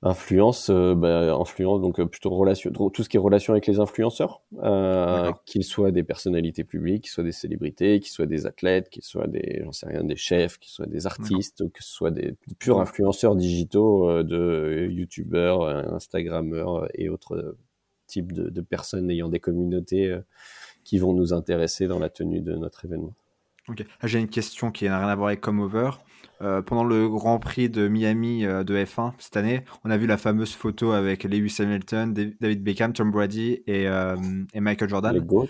[0.00, 3.80] Influence, euh, bah, influence, donc euh, plutôt relation, tout ce qui est relation avec les
[3.80, 8.90] influenceurs, euh, qu'ils soient des personnalités publiques, qu'ils soient des célébrités, qu'ils soient des athlètes,
[8.90, 11.90] qu'ils soient des, j'en sais rien, des chefs, qu'ils soient des artistes, ou que ce
[11.90, 17.56] soit des purs influenceurs digitaux de youtubeurs, instagrammeurs et autres
[18.06, 20.16] types de, de, personnes ayant des communautés
[20.84, 23.14] qui vont nous intéresser dans la tenue de notre événement.
[23.68, 25.90] Ok, ah, j'ai une question qui n'a rien à voir avec Comeover.
[26.40, 30.06] Euh, pendant le Grand Prix de Miami euh, de F1 cette année, on a vu
[30.06, 34.16] la fameuse photo avec Lewis Hamilton, David Beckham, Tom Brady et, euh,
[34.54, 35.14] et Michael Jordan.
[35.14, 35.48] Les GOAT.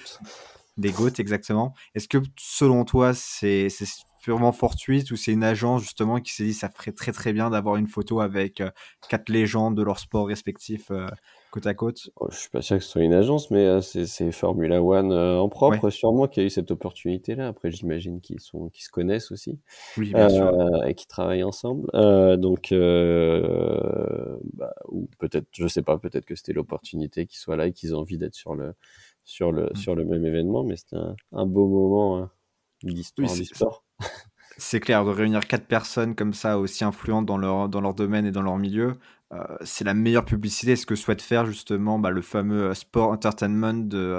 [0.79, 1.75] Des GOAT, exactement.
[1.95, 3.69] Est-ce que selon toi, c'est
[4.23, 7.51] purement fortuite ou c'est une agence justement qui s'est dit ça ferait très très bien
[7.51, 8.63] d'avoir une photo avec
[9.09, 10.91] quatre légendes de leur sport respectif
[11.51, 12.11] côte à côte?
[12.17, 15.13] Oh, Je suis pas sûr que ce soit une agence, mais euh, c'est Formula One
[15.13, 17.49] euh, en propre sûrement qui a eu cette opportunité-là.
[17.49, 19.59] Après, j'imagine qu'ils sont, qu'ils se connaissent aussi,
[19.97, 20.47] oui, bien sûr.
[20.47, 21.89] Euh, et qui travaillent ensemble.
[22.39, 27.73] donc, bah, ou peut-être, je sais pas, peut-être que c'était l'opportunité qu'ils soient là et
[27.73, 28.75] qu'ils ont envie d'être sur le
[29.25, 29.77] sur le mmh.
[29.77, 30.65] sur le même événement.
[30.65, 30.97] Mais c'était
[31.33, 32.31] un, beau moment hein,
[32.83, 34.07] d'histoire oui.
[34.61, 38.27] C'est clair, de réunir quatre personnes comme ça aussi influentes dans leur, dans leur domaine
[38.27, 38.95] et dans leur milieu,
[39.63, 44.17] c'est la meilleure publicité, ce que souhaite faire justement bah, le fameux sport entertainment de,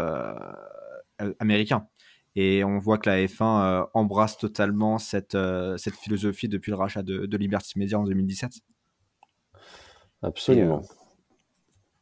[1.40, 1.88] américain.
[2.36, 5.38] Et on voit que la F1 embrasse totalement cette,
[5.78, 8.52] cette philosophie depuis le rachat de, de Liberty Media en 2017.
[10.22, 10.84] Absolument.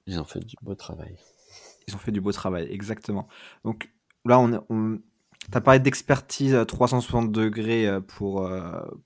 [0.06, 1.17] Ils ont fait du beau travail.
[1.88, 3.28] Ils ont fait du beau travail, exactement.
[3.63, 3.89] Donc
[4.26, 5.00] là, on, on
[5.50, 8.52] tu as parlé d'expertise 360 degrés pour,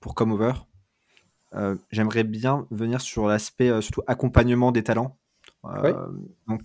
[0.00, 0.54] pour Comeover.
[0.54, 0.71] Euh,
[1.90, 5.18] J'aimerais bien venir sur l'aspect surtout accompagnement des talents.
[6.48, 6.62] Donc,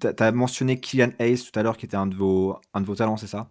[0.00, 2.86] tu as, mentionné Kylian Hayes tout à l'heure, qui était un de vos, un de
[2.86, 3.50] vos talents, c'est ça?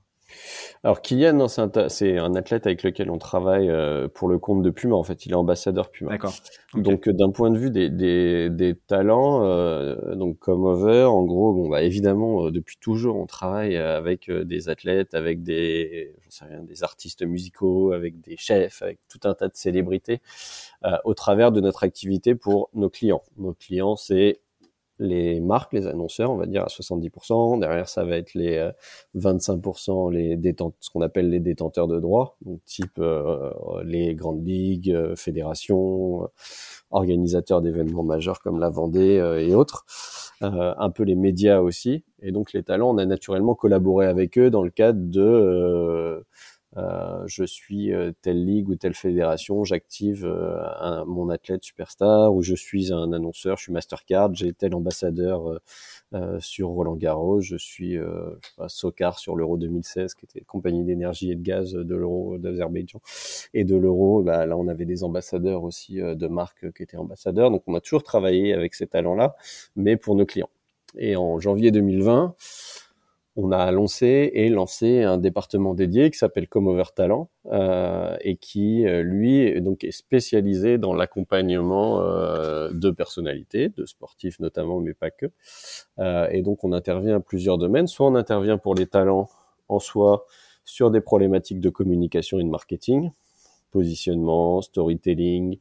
[0.83, 4.95] Alors Kylian, c'est un, athlète avec lequel on travaille euh, pour le compte de Puma.
[4.95, 6.11] En fait, il est ambassadeur Puma.
[6.11, 6.33] D'accord.
[6.73, 11.23] Donc euh, d'un point de vue des, des, des talents, euh, donc comme over, en
[11.23, 16.61] gros, bon bah évidemment depuis toujours on travaille avec des athlètes, avec des, sais rien,
[16.63, 20.21] des artistes musicaux, avec des chefs, avec tout un tas de célébrités
[21.03, 23.23] au travers de notre activité pour nos clients.
[23.37, 24.41] Nos clients, c'est
[24.99, 27.60] les marques, les annonceurs, on va dire à 70%.
[27.60, 28.69] Derrière, ça va être les
[29.15, 33.51] 25%, euh, les détenteurs, ce qu'on appelle les détenteurs de droits, donc type euh,
[33.83, 36.27] les grandes ligues, euh, fédérations,
[36.91, 39.86] organisateurs d'événements majeurs comme la Vendée et autres.
[40.41, 42.03] un peu les médias aussi.
[42.21, 46.23] Et donc les talents, on a naturellement collaboré avec eux dans le cadre de
[46.77, 52.43] euh, je suis euh, telle ligue ou telle fédération, j'active euh, mon athlète superstar, ou
[52.43, 55.59] je suis un annonceur, je suis Mastercard, j'ai tel ambassadeur
[56.39, 57.97] sur Roland Garros, je suis
[58.67, 63.01] Socar sur l'Euro 2016, qui était compagnie d'énergie et de gaz de l'Euro d'Azerbaïdjan
[63.53, 64.23] et de l'Euro.
[64.23, 67.81] Bah, là, on avait des ambassadeurs aussi de marques qui étaient ambassadeurs, donc on a
[67.81, 69.35] toujours travaillé avec ces talents-là,
[69.75, 70.49] mais pour nos clients.
[70.97, 72.35] Et en janvier 2020,
[73.39, 78.88] on a lancé et lancé un département dédié qui s'appelle Comover Talent euh, et qui
[78.88, 85.12] euh, lui donc est spécialisé dans l'accompagnement euh, de personnalités, de sportifs notamment, mais pas
[85.12, 85.28] que.
[86.32, 87.86] et donc on intervient à plusieurs domaines.
[87.86, 89.30] Soit on intervient pour les talents
[89.69, 90.26] en soi
[90.65, 93.12] sur des problématiques de communication et de marketing,
[93.69, 95.60] positionnement, storytelling,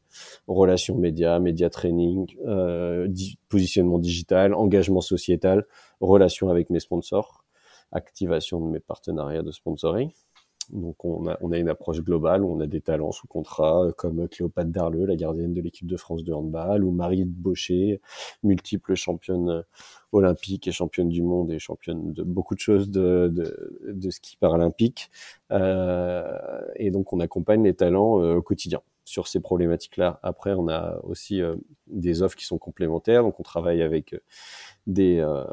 [0.49, 2.27] relations médias, média training,
[3.51, 5.67] positionnement digital, engagement sociétal,
[6.01, 7.46] relations avec mes sponsors
[7.93, 10.11] activation de mes partenariats de sponsoring.
[10.73, 13.93] Donc on a, on a une approche globale on a des talents sous contrat euh,
[13.93, 18.01] comme Cléopâtre Darleux, la gardienne de l'équipe de France de handball, ou Marie Baucher,
[18.43, 19.63] multiple championne euh,
[20.13, 24.37] olympique et championne du monde et championne de beaucoup de choses de, de, de ski
[24.39, 25.11] paralympique.
[25.53, 30.19] Euh, et donc on accompagne les talents euh, au quotidien sur ces problématiques-là.
[30.25, 31.41] Après, on a aussi
[31.87, 33.23] des offres qui sont complémentaires.
[33.23, 34.17] Donc on travaille avec
[34.87, 35.45] des euh,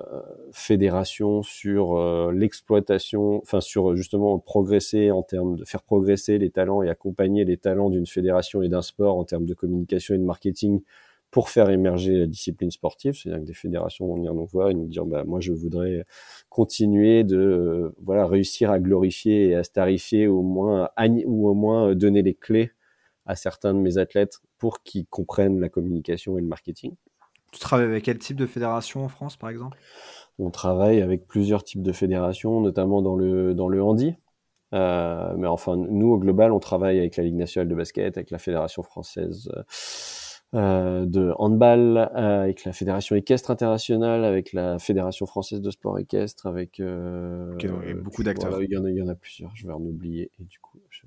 [0.52, 6.84] fédérations sur euh, l'exploitation, enfin sur justement progresser en termes de faire progresser les talents
[6.84, 10.24] et accompagner les talents d'une fédération et d'un sport en termes de communication et de
[10.24, 10.82] marketing
[11.32, 13.16] pour faire émerger la discipline sportive.
[13.16, 16.06] C'est-à-dire que des fédérations vont venir nous voir et nous dire, bah, moi, je voudrais
[16.50, 20.90] continuer de, euh, voilà, réussir à glorifier et à starifier au moins,
[21.26, 22.72] ou au moins donner les clés
[23.26, 26.94] à certains de mes athlètes pour qu'ils comprennent la communication et le marketing.
[27.54, 29.78] Tu travailles avec quel type de fédération en France, par exemple?
[30.40, 34.16] On travaille avec plusieurs types de fédérations, notamment dans le, dans le handi.
[34.74, 38.32] Euh, mais enfin, nous, au global, on travaille avec la Ligue nationale de basket, avec
[38.32, 39.52] la Fédération française
[40.56, 46.00] euh, de handball, euh, avec la Fédération équestre internationale, avec la Fédération française de sport
[46.00, 46.80] équestre, avec...
[46.80, 47.56] Euh,
[48.04, 48.62] beaucoup d'acteurs.
[48.64, 50.32] il, y en a, plusieurs, je vais en oublier.
[50.40, 51.04] Et du coup, je,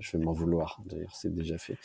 [0.00, 1.76] je vais m'en vouloir, d'ailleurs c'est déjà fait,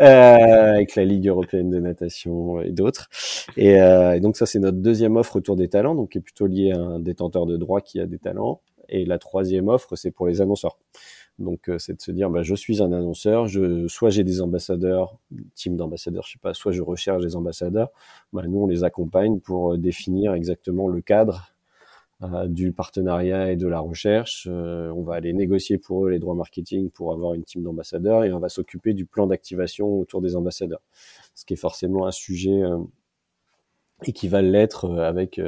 [0.00, 3.08] euh, avec la Ligue européenne de natation et d'autres.
[3.56, 6.22] Et, euh, et, donc ça c'est notre deuxième offre autour des talents, donc qui est
[6.22, 8.60] plutôt lié à un détenteur de droit qui a des talents.
[8.88, 10.78] Et la troisième offre c'est pour les annonceurs.
[11.38, 14.40] Donc euh, c'est de se dire bah, je suis un annonceur, je, soit j'ai des
[14.40, 15.18] ambassadeurs,
[15.54, 17.90] team d'ambassadeurs, je sais pas, soit je recherche des ambassadeurs.
[18.32, 21.55] Bah, nous on les accompagne pour euh, définir exactement le cadre
[22.46, 24.48] du partenariat et de la recherche.
[24.50, 28.24] Euh, on va aller négocier pour eux les droits marketing pour avoir une team d'ambassadeurs
[28.24, 30.80] et on va s'occuper du plan d'activation autour des ambassadeurs.
[31.34, 32.78] Ce qui est forcément un sujet euh,
[34.04, 35.40] et qui va l'être avec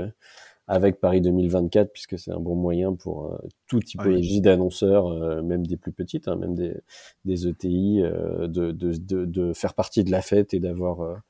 [0.66, 5.92] avec Paris 2024 puisque c'est un bon moyen pour toute typologie d'annonceurs, même des plus
[5.92, 6.74] petites, hein, même des,
[7.24, 11.22] des ETI, de, de, de, de, faire partie de la fête et d'avoir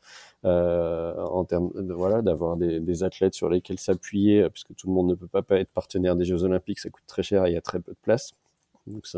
[0.44, 4.86] euh, en termes de voilà d'avoir des, des, athlètes sur lesquels s'appuyer euh, puisque tout
[4.86, 7.50] le monde ne peut pas, être partenaire des Jeux Olympiques ça coûte très cher et
[7.50, 8.34] il y a très peu de place.
[8.86, 9.08] Donc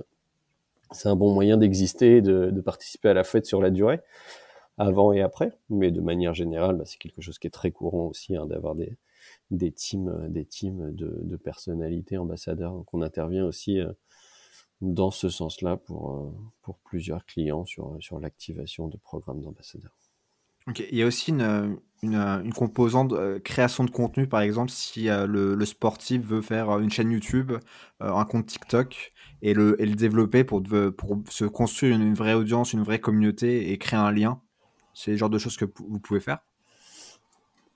[0.93, 4.01] c'est un bon moyen d'exister de, de, participer à la fête sur la durée
[4.79, 5.53] avant et après.
[5.69, 8.75] Mais de manière générale bah, c'est quelque chose qui est très courant aussi hein, d'avoir
[8.75, 8.97] des
[9.51, 12.73] des teams des teams de, de personnalités ambassadeurs.
[12.73, 13.93] Donc on intervient aussi euh,
[14.81, 20.00] dans ce sens-là pour, pour plusieurs clients sur, sur l'activation de programmes d'ambassadeurs.
[20.79, 25.27] Il y a aussi une, une, composante euh, création de contenu, par exemple, si euh,
[25.27, 29.95] le, sportif veut faire une chaîne YouTube, euh, un compte TikTok et le, et le
[29.95, 30.63] développer pour,
[30.97, 34.41] pour se construire une, une vraie audience, une vraie communauté et créer un lien.
[34.95, 36.39] C'est le genre de choses que vous pouvez faire?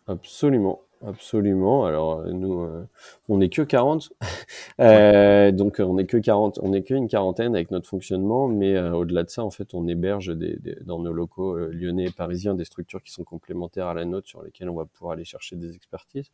[0.07, 1.85] Absolument, absolument.
[1.87, 2.87] Alors euh, nous, euh,
[3.29, 4.11] on n'est que 40,
[4.81, 8.75] Euh, donc euh, on n'est que 40, on n'est qu'une quarantaine avec notre fonctionnement, mais
[8.77, 12.07] euh, au-delà de ça, en fait, on héberge des, des- dans nos locaux euh, lyonnais
[12.07, 15.13] et parisiens des structures qui sont complémentaires à la nôtre, sur lesquelles on va pouvoir
[15.15, 16.31] aller chercher des expertises.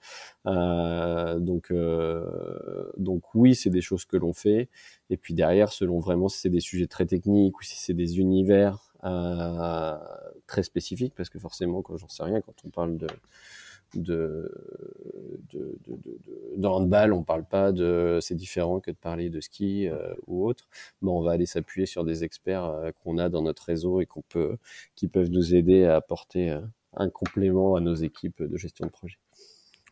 [0.47, 2.25] Euh, donc, euh,
[2.99, 4.69] donc oui, c'est des choses que l'on fait.
[5.11, 8.19] Et puis derrière, selon vraiment si c'est des sujets très techniques ou si c'est des
[8.21, 9.97] univers euh,
[10.47, 13.07] très spécifiques, parce que forcément, quand j'en sais rien, quand on parle de
[13.99, 14.51] de,
[15.53, 16.19] de, de, de,
[16.57, 20.47] de- handball, on parle pas de, c'est différent que de parler de ski euh, ou
[20.47, 20.69] autre.
[21.03, 24.07] Bon, on va aller s'appuyer sur des experts euh, qu'on a dans notre réseau et
[24.07, 24.57] qu'on peut,
[24.95, 26.61] qui peuvent nous aider à apporter euh,
[26.95, 29.19] un complément à nos équipes de gestion de projet.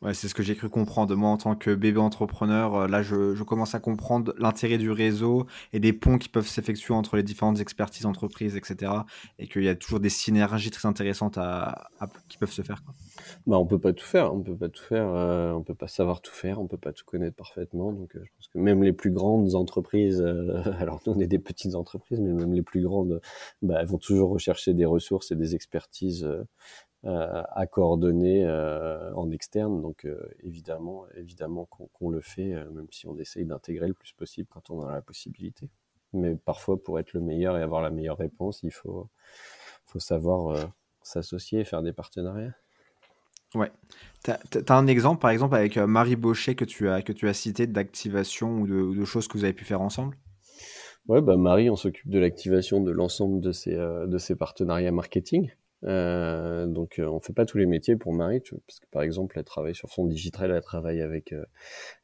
[0.00, 1.14] Ouais, c'est ce que j'ai cru comprendre.
[1.16, 5.46] Moi, en tant que bébé entrepreneur, euh, là, je, commence à comprendre l'intérêt du réseau
[5.72, 8.92] et des ponts qui peuvent s'effectuer entre les différentes expertises entreprises, etc.
[9.40, 11.88] Et qu'il y a toujours des synergies très intéressantes à,
[12.28, 12.84] qui peuvent se faire.
[12.84, 12.94] quoi.
[13.46, 15.88] Bah, on peut pas tout faire, on peut pas tout faire, euh, on peut pas
[15.88, 17.92] savoir tout faire, on peut pas tout connaître parfaitement.
[17.92, 21.26] Donc, euh, je pense que même les plus grandes entreprises, euh, alors nous on est
[21.26, 23.20] des petites entreprises, mais même les plus grandes,
[23.62, 26.28] bah, elles vont toujours rechercher des ressources et des expertises
[27.04, 29.80] à coordonner euh, en externe.
[29.82, 34.12] Donc, euh, évidemment, évidemment qu'on le fait, euh, même si on essaye d'intégrer le plus
[34.12, 35.68] possible quand on a la possibilité.
[36.12, 39.08] Mais parfois, pour être le meilleur et avoir la meilleure réponse, il faut,
[39.86, 40.64] faut savoir euh,
[41.02, 42.54] s'associer et faire des partenariats.
[43.54, 43.70] Ouais.
[44.22, 47.12] T'as, t'as- t'as un exemple, par exemple, avec euh, Marie Baucher que tu as, que
[47.12, 50.16] tu as cité d'activation ou de, ou de choses que vous avez pu faire ensemble?
[51.08, 55.50] Ouais, bah Marie, on s'occupe de l'activation de l'ensemble de euh, de ces partenariats marketing.
[55.84, 59.38] Euh, donc, euh, on fait pas tous les métiers pour Marie, parce que par exemple,
[59.38, 61.44] elle travaille sur son digital, elle travaille avec euh,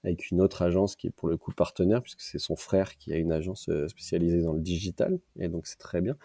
[0.04, 3.12] avec une autre agence qui est pour le coup partenaire, puisque c'est son frère qui
[3.12, 6.16] a une agence euh, spécialisée dans le digital, et donc c'est très bien.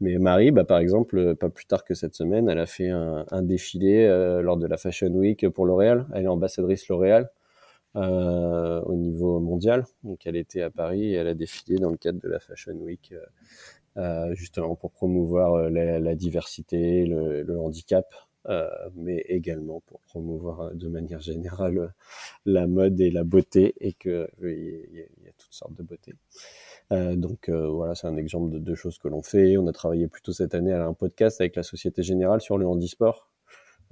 [0.00, 2.90] Mais Marie, bah par exemple, euh, pas plus tard que cette semaine, elle a fait
[2.90, 4.06] un, un défilé
[4.42, 6.06] lors de la Fashion Week pour L'Oréal.
[6.14, 7.30] Elle est ambassadrice L'Oréal
[7.94, 9.84] au niveau mondial.
[10.02, 12.74] Donc elle était à Paris et elle a défilé dans le cadre de la Fashion
[12.74, 13.12] Week,
[14.34, 18.06] justement pour promouvoir euh, la, la diversité, le, le handicap,
[18.48, 21.88] euh, mais également pour promouvoir euh, de manière générale euh,
[22.44, 25.82] la mode et la beauté et que euh, il y, y a toutes sortes de
[25.84, 26.14] beauté.
[26.92, 29.56] Euh, donc euh, voilà, c'est un exemple de deux choses que l'on fait.
[29.56, 32.66] On a travaillé plutôt cette année à un podcast avec la Société Générale sur le
[32.66, 33.28] handisport.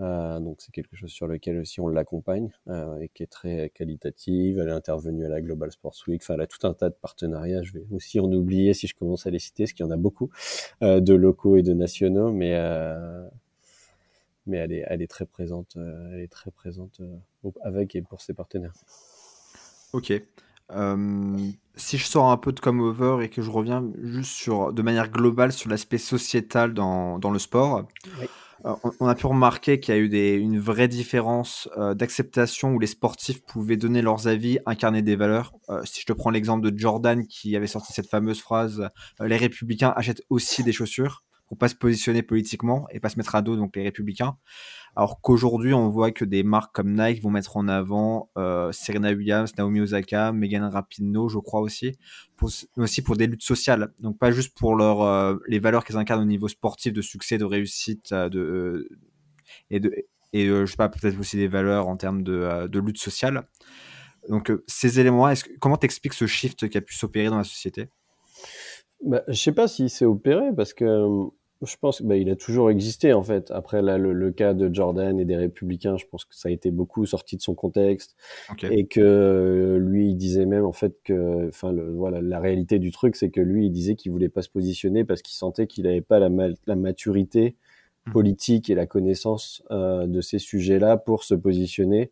[0.00, 3.70] Euh, donc c'est quelque chose sur lequel aussi on l'accompagne euh, et qui est très
[3.70, 4.58] qualitative.
[4.58, 6.22] Elle est intervenue à la Global Sports Week.
[6.22, 7.62] Enfin, elle a tout un tas de partenariats.
[7.62, 9.92] Je vais aussi en oublier si je commence à les citer, parce qu'il y en
[9.92, 10.30] a beaucoup
[10.82, 12.50] euh, de locaux et de nationaux, mais
[14.46, 15.76] mais elle est elle est très présente.
[15.76, 17.00] elle est très présente
[17.62, 18.72] avec et pour ses partenaires.
[19.92, 20.12] Ok.
[20.72, 24.72] Euh, si je sors un peu de Come Over et que je reviens juste sur,
[24.72, 27.88] de manière globale sur l'aspect sociétal dans, dans le sport,
[28.20, 28.26] Oui.
[28.64, 32.72] Euh, on, a pu remarquer qu'il y a eu des, une vraie différence euh, d'acceptation
[32.72, 35.52] où les sportifs pouvaient donner leurs avis, incarner des valeurs.
[35.68, 38.88] Euh, si je te prends l'exemple de Jordan qui avait sorti cette fameuse phrase
[39.20, 43.34] Les républicains achètent aussi des chaussures pour pas se positionner politiquement et pas se mettre
[43.34, 44.36] à dos donc les républicains.
[44.94, 49.10] Alors qu'aujourd'hui, on voit que des marques comme Nike vont mettre en avant euh, Serena
[49.10, 51.98] Williams, Naomi Osaka, Megan Rapinoe, je crois aussi,
[52.36, 53.92] pour, aussi pour des luttes sociales.
[53.98, 57.36] Donc pas juste pour leur, euh, les valeurs qu'elles incarnent au niveau sportif, de succès,
[57.36, 58.88] de réussite, euh, de,
[59.70, 59.92] et de
[60.32, 63.48] et je sais pas peut-être aussi des valeurs en termes de, de lutte sociale.
[64.28, 67.42] Donc ces éléments, est-ce que, comment t'expliques ce shift qui a pu s'opérer dans la
[67.42, 67.88] société?
[69.04, 71.04] Bah, je sais pas s'il s'est opéré parce que
[71.62, 73.50] je pense qu'il bah, il a toujours existé en fait.
[73.50, 76.52] Après là, le, le cas de Jordan et des Républicains, je pense que ça a
[76.52, 78.16] été beaucoup sorti de son contexte
[78.48, 78.64] Ok.
[78.68, 82.92] et que euh, lui, il disait même en fait que, enfin, voilà, la réalité du
[82.92, 85.86] truc, c'est que lui, il disait qu'il voulait pas se positionner parce qu'il sentait qu'il
[85.86, 87.56] avait pas la, ma- la maturité
[88.06, 88.12] Mhm.
[88.12, 92.10] politique et la connaissance euh, de ces sujets-là pour se positionner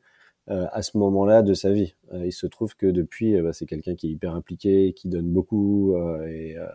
[0.51, 1.95] euh, à ce moment-là de sa vie.
[2.13, 5.29] Euh, il se trouve que depuis, bah, c'est quelqu'un qui est hyper impliqué, qui donne
[5.31, 6.67] beaucoup euh, et, euh,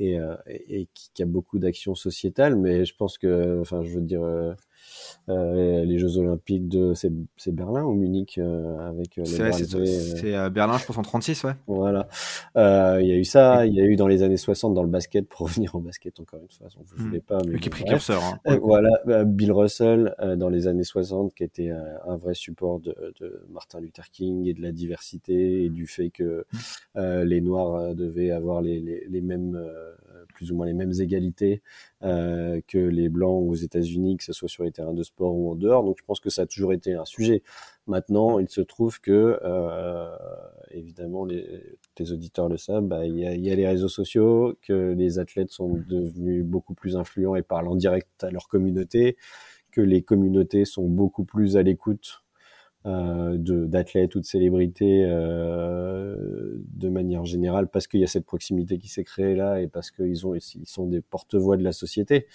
[0.00, 2.56] et, euh, et- qui, qui a beaucoup d'actions sociétales.
[2.56, 4.54] Mais je pense que, enfin, je veux dire, euh,
[5.28, 7.10] les Jeux Olympiques de c'est
[7.52, 11.44] Berlin ou Munich euh, avec euh, les C'est euh, euh, Berlin, je pense en 36,
[11.44, 11.52] ouais.
[11.66, 12.08] voilà.
[12.56, 14.82] Euh, Il y a eu ça, il y a eu dans les années 60 dans
[14.82, 17.06] le basket, pour revenir au basket encore une fois, on ne Hmm.
[17.08, 17.40] voulait pas.
[17.46, 18.22] Mais qui précurseur.
[18.24, 18.58] Hein, Euh.
[18.70, 22.80] Voilà, euh, Bill Russell euh, dans les années 60, qui était euh, un vrai support
[22.80, 26.44] de, de Martin Luther King et de la diversité et du fait que
[26.96, 29.92] euh, les Noirs euh, devaient avoir les, les, les mêmes euh,
[30.40, 31.60] plus ou moins les mêmes égalités
[32.00, 35.54] que les blancs aux États-Unis, que ce soit sur les terrains de sport ou en
[35.54, 35.84] dehors.
[35.84, 37.42] Donc je pense que ça a toujours été un sujet.
[37.86, 39.38] Maintenant, il se trouve que,
[40.70, 45.18] évidemment, les, tes auditeurs le savent, bah, il y, a, les réseaux sociaux, que les
[45.18, 49.18] athlètes sont devenus beaucoup plus influents et parlent en direct à leur communauté,
[49.70, 52.29] que les communautés sont beaucoup plus à l'écoute euh,
[52.84, 56.16] d'athlètes ou de célébrités euh,
[56.72, 59.90] de manière générale parce qu'il y a cette proximité qui s'est créée là et parce
[59.90, 62.26] qu'ils ont ils sont des porte-voix de la société.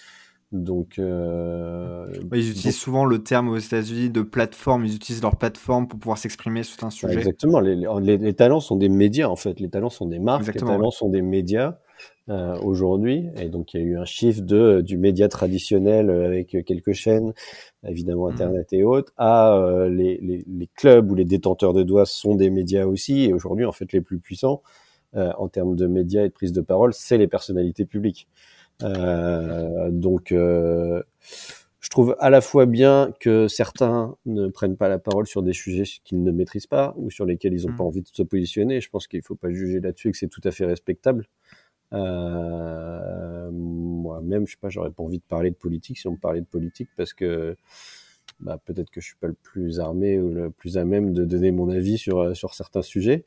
[0.52, 4.84] Donc, euh, ils utilisent souvent le terme aux États-Unis de plateforme.
[4.84, 7.14] Ils utilisent leur plateforme pour pouvoir s'exprimer sur un sujet.
[7.14, 7.58] Exactement.
[7.58, 9.58] Les, les, les, talents sont des médias en fait.
[9.58, 10.46] Les talents sont des marques.
[10.46, 11.78] les talents sont des médias
[12.28, 13.28] euh, aujourd'hui.
[13.36, 16.92] Et donc, il y a eu un chiffre de du média traditionnel euh, avec quelques
[16.92, 17.32] chaînes,
[17.86, 18.32] évidemment mmh.
[18.32, 22.34] Internet et autres, à euh, les, les, les, clubs où les détenteurs de doigts sont
[22.34, 23.24] des médias aussi.
[23.24, 24.62] Et aujourd'hui, en fait, les plus puissants
[25.14, 28.28] euh, en termes de médias et de prise de parole, c'est les personnalités publiques.
[28.80, 30.34] donc,
[31.86, 35.52] je trouve à la fois bien que certains ne prennent pas la parole sur des
[35.52, 37.76] sujets qu'ils ne maîtrisent pas ou sur lesquels ils n'ont mmh.
[37.76, 38.80] pas envie de se positionner.
[38.80, 41.28] Je pense qu'il ne faut pas juger là-dessus et que c'est tout à fait respectable.
[41.92, 46.16] Euh, Moi-même, je sais pas, j'aurais pas envie de parler de politique si on me
[46.16, 47.56] parlait de politique parce que
[48.40, 51.24] bah, peut-être que je suis pas le plus armé ou le plus à même de
[51.24, 53.24] donner mon avis sur sur certains sujets.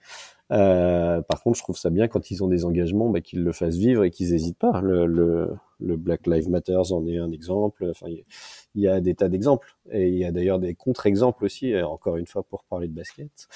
[0.52, 3.52] Euh, par contre, je trouve ça bien quand ils ont des engagements, bah, qu'ils le
[3.52, 4.82] fassent vivre et qu'ils hésitent pas.
[4.82, 7.86] Le, le, le, Black Lives Matter en est un exemple.
[7.90, 11.76] Enfin, il y, a des tas d'exemples et il y a d'ailleurs des contre-exemples aussi.
[11.82, 13.48] Encore une fois, pour parler de basket,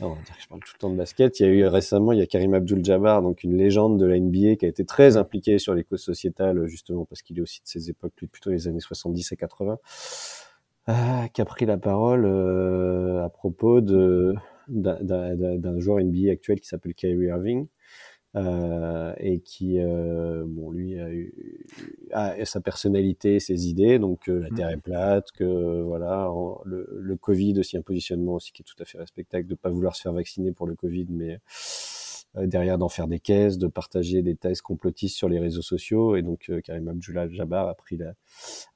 [0.00, 1.38] on va dire que je parle tout le temps de basket.
[1.40, 4.18] Il y a eu récemment, il y a Karim Abdul-Jabbar, donc une légende de la
[4.18, 7.60] NBA qui a été très impliqué sur les causes sociétales, justement parce qu'il est aussi
[7.60, 9.78] de ces époques, plutôt les années 70 et 80,
[10.88, 10.92] euh,
[11.34, 14.34] qui a pris la parole euh, à propos de
[14.68, 17.66] d'un joueur NBA actuel qui s'appelle Kyrie Irving.
[18.36, 21.32] Euh, et qui, euh, bon, lui a, eu,
[22.12, 24.80] a sa personnalité, ses idées, donc euh, la Terre est mmh.
[24.82, 26.30] plate, que voilà,
[26.66, 29.70] le, le, Covid aussi un positionnement aussi qui est tout à fait respectable, de pas
[29.70, 31.38] vouloir se faire vacciner pour le Covid, mais
[32.34, 36.16] derrière d'en faire des caisses, de partager des thèses complotistes sur les réseaux sociaux.
[36.16, 38.14] Et donc euh, Karim Abdullah Jabbar a pris la,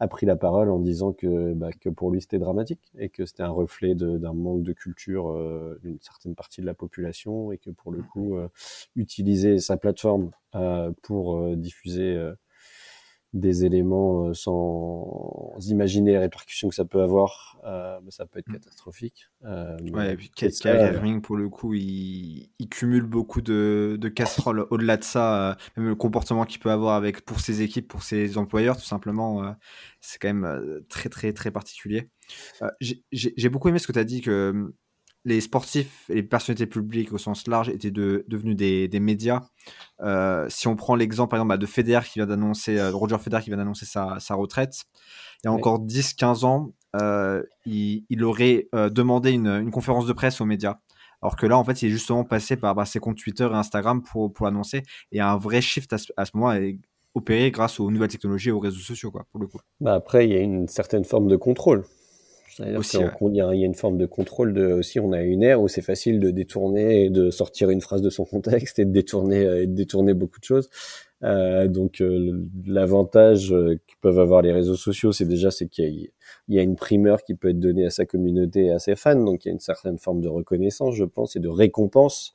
[0.00, 3.24] a pris la parole en disant que, bah, que pour lui c'était dramatique et que
[3.26, 7.59] c'était un reflet d'un manque de culture euh, d'une certaine partie de la population et
[7.59, 8.07] que pour le mmh.
[8.12, 8.36] coup,
[8.96, 10.30] utiliser sa plateforme
[11.03, 12.32] pour diffuser
[13.33, 18.49] des éléments euh, sans imaginer les répercussions que ça peut avoir, euh, ça peut être
[18.49, 18.55] mmh.
[18.55, 19.30] catastrophique.
[19.45, 24.66] Euh, ouais, et puis Kyrie pour le coup, il, il cumule beaucoup de, de casseroles.
[24.70, 28.37] Au-delà de ça, même le comportement qu'il peut avoir avec pour ses équipes, pour ses
[28.37, 29.55] employeurs, tout simplement,
[30.01, 32.11] c'est quand même très très très particulier.
[32.80, 34.72] J'ai beaucoup aimé ce que tu as dit que
[35.25, 39.43] les sportifs et les personnalités publiques au sens large étaient de, devenus des, des médias.
[40.01, 43.18] Euh, si on prend l'exemple par exemple bah, de Federer qui vient d'annoncer, euh, Roger
[43.18, 44.83] Federer qui vient d'annoncer sa, sa, retraite,
[45.43, 50.12] il y a encore 10-15 ans, euh, il, il, aurait demandé une, une, conférence de
[50.12, 50.79] presse aux médias.
[51.23, 53.55] Alors que là, en fait, il est justement passé par, par ses comptes Twitter et
[53.55, 54.83] Instagram pour, pour l'annoncer.
[55.12, 56.79] Et un vrai shift à ce, à ce moment est
[57.14, 59.61] opéré grâce aux nouvelles technologies et aux réseaux sociaux, quoi, pour le coup.
[59.81, 61.85] Bah après, il y a une certaine forme de contrôle.
[62.76, 65.00] Aussi, il, y a, une forme de contrôle de aussi.
[65.00, 68.11] On a une ère où c'est facile de détourner et de sortir une phrase de
[68.11, 70.68] son contexte et de détourner euh, et de détourner beaucoup de choses.
[71.24, 75.84] Euh, donc euh, l'avantage euh, que peuvent avoir les réseaux sociaux, c'est déjà c'est qu'il
[75.84, 76.11] y,
[76.48, 79.14] y, a une primeur qui peut être donnée à sa communauté et à ses fans.
[79.14, 82.34] Donc il y a une certaine forme de reconnaissance, je pense, et de récompense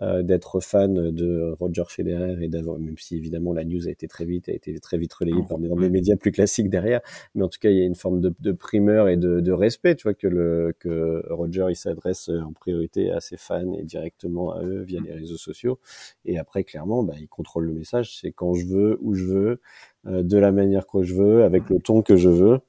[0.00, 4.24] d'être fan de Roger Federer et d'avoir, même si évidemment la news a été très
[4.24, 7.00] vite, a été très vite relayée par des, médias plus classiques derrière,
[7.34, 9.52] mais en tout cas il y a une forme de, de primeur et de, de,
[9.52, 13.84] respect, tu vois, que le que Roger il s'adresse en priorité à ses fans et
[13.84, 15.78] directement à eux via les réseaux sociaux,
[16.24, 19.60] et après clairement bah, il contrôle le message, c'est quand je veux, où je veux,
[20.06, 22.60] euh, de la manière que je veux, avec le ton que je veux,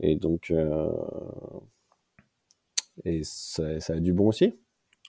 [0.00, 0.90] et donc euh,
[3.04, 4.54] et ça, ça a du bon aussi.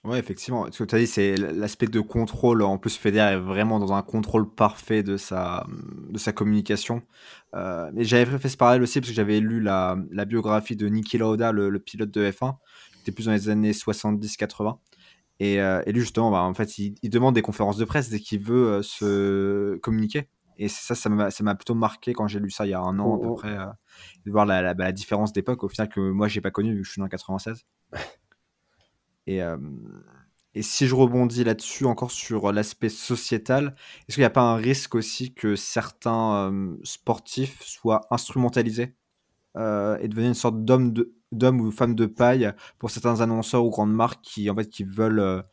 [0.04, 0.66] Ouais, effectivement.
[0.70, 2.60] Ce que tu as dit, c'est l'aspect de contrôle.
[2.62, 5.66] En plus, Federer est vraiment dans un contrôle parfait de sa,
[6.10, 7.02] de sa communication.
[7.54, 11.16] Euh, j'avais fait ce parallèle aussi parce que j'avais lu la, la, biographie de Niki
[11.16, 12.56] Lauda, le, pilote de F1,
[12.92, 14.76] qui était plus dans les années 70-80.
[15.40, 18.10] Et, euh, et, lui, justement, bah, en fait, il, il, demande des conférences de presse
[18.10, 20.28] dès qu'il veut euh, se communiquer.
[20.58, 23.16] Et ça, ça m'a plutôt marqué quand j'ai lu ça il y a un an
[23.16, 23.66] à peu oh, près, euh,
[24.24, 26.72] de voir la, la, bah, la différence d'époque au final que moi, j'ai pas connu
[26.74, 27.64] vu que je suis né en 96.
[29.26, 29.56] Et, euh,
[30.54, 33.74] et si je rebondis là-dessus encore sur l'aspect sociétal,
[34.08, 38.94] est-ce qu'il n'y a pas un risque aussi que certains euh, sportifs soient instrumentalisés
[39.56, 43.70] euh, et devenir une sorte d'homme de, ou femme de paille pour certains annonceurs ou
[43.70, 45.44] grandes marques qui en fait qui veulent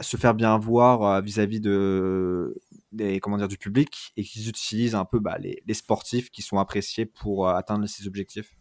[0.00, 2.54] se faire bien voir vis-à-vis de
[3.22, 7.48] comment du public et qu'ils utilisent un peu bah, les, sportifs qui sont appréciés pour
[7.48, 8.57] atteindre ces objectifs?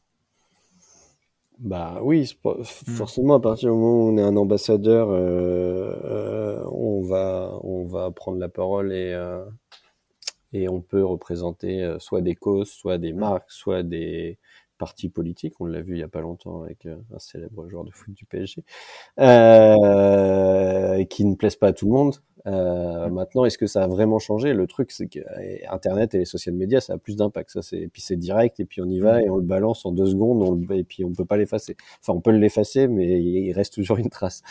[1.59, 2.63] Bah oui, hmm.
[2.63, 7.85] forcément à partir du moment où on est un ambassadeur, euh, euh, on va on
[7.85, 9.43] va prendre la parole et euh,
[10.53, 14.37] et on peut représenter soit des causes, soit des marques, soit des
[14.77, 15.55] partis politiques.
[15.59, 18.25] On l'a vu il y a pas longtemps avec un célèbre joueur de foot du
[18.25, 18.63] PSG,
[21.09, 22.15] qui ne plaisent pas à tout le monde.
[22.45, 24.53] Euh, maintenant, est-ce que ça a vraiment changé?
[24.53, 27.49] Le truc, c'est que euh, Internet et les social media, ça a plus d'impact.
[27.49, 29.85] Ça, c'est, et puis c'est direct, et puis on y va, et on le balance
[29.85, 31.75] en deux secondes, on et puis on peut pas l'effacer.
[32.01, 34.41] Enfin, on peut l'effacer, mais il reste toujours une trace.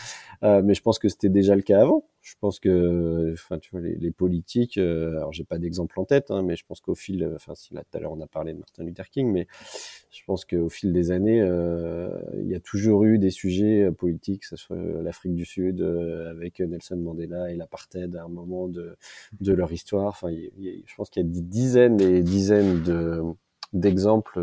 [0.43, 3.69] Euh, mais je pense que c'était déjà le cas avant je pense que, enfin, tu
[3.71, 6.81] vois, les, les politiques, euh, alors j'ai pas d'exemple en tête, hein, mais je pense
[6.81, 9.31] qu'au fil, enfin, si là tout à l'heure on a parlé de Martin Luther King,
[9.31, 9.47] mais
[10.11, 13.91] je pense qu'au fil des années, euh, il y a toujours eu des sujets euh,
[13.93, 18.27] politiques, que ce soit l'Afrique du Sud euh, avec Nelson Mandela et l'apartheid à un
[18.27, 18.97] moment de,
[19.39, 20.07] de leur histoire.
[20.07, 23.21] Enfin, je pense qu'il y a des dizaines et des dizaines de
[23.73, 24.39] d'exemples.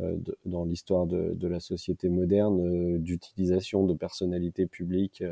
[0.00, 0.16] Euh,
[0.46, 5.22] dans l'histoire de, de, la société moderne, d'utilisation de personnalités publiques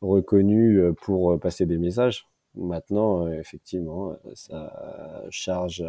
[0.00, 2.26] reconnu euh, pour euh, passer des messages.
[2.54, 5.84] Maintenant, euh, effectivement, ça charge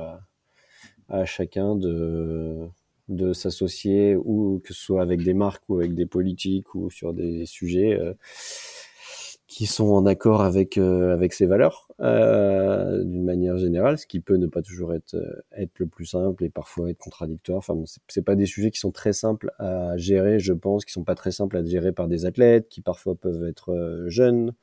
[1.10, 2.68] à, chacun de,
[3.08, 7.14] de s'associer ou que ce soit avec des marques ou avec des politiques ou sur
[7.14, 7.98] des sujets
[9.48, 14.20] qui sont en accord avec euh, avec ses valeurs euh, d'une manière générale, ce qui
[14.20, 17.60] peut ne pas toujours être euh, être le plus simple et parfois être contradictoire.
[17.60, 20.92] Enfin, bon, c'est pas des sujets qui sont très simples à gérer, je pense, qui
[20.92, 24.54] sont pas très simples à gérer par des athlètes, qui parfois peuvent être euh, jeunes.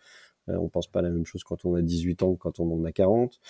[0.49, 2.85] on pense pas la même chose quand on a 18 ans que quand on en
[2.85, 3.41] a 40.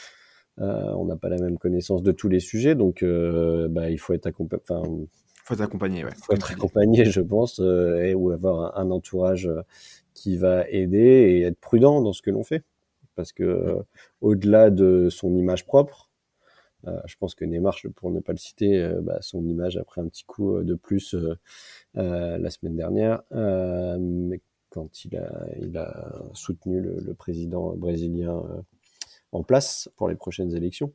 [0.58, 4.26] on n'a pas la même connaissance de tous les sujets, donc bah, il faut être
[4.26, 4.62] accompagné.
[4.68, 4.82] Enfin,
[5.44, 6.12] faut être accompagné, ouais.
[6.22, 9.50] Faut être accompagné, je pense, et, ou avoir un, un entourage
[10.24, 12.64] qui va aider et être prudent dans ce que l'on fait.
[13.14, 13.82] Parce que euh,
[14.22, 16.10] au-delà de son image propre,
[16.86, 19.84] euh, je pense que Neymar, pour ne pas le citer, euh, bah, son image a
[19.84, 21.14] pris un petit coup de plus
[21.94, 28.42] la semaine dernière, mais quand il a, il a soutenu le, le président brésilien
[29.34, 30.92] en place pour les prochaines élections.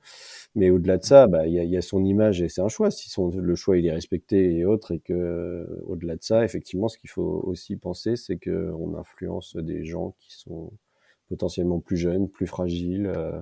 [0.55, 2.69] Mais au-delà de ça, bah, il y, a, y, a, son image et c'est un
[2.69, 2.91] choix.
[2.91, 6.87] Si son, le choix il est respecté et autre, et que au-delà de ça, effectivement,
[6.87, 10.71] ce qu'il faut aussi penser, c'est que on influence des gens qui sont
[11.27, 13.41] potentiellement plus jeunes, plus fragiles, euh,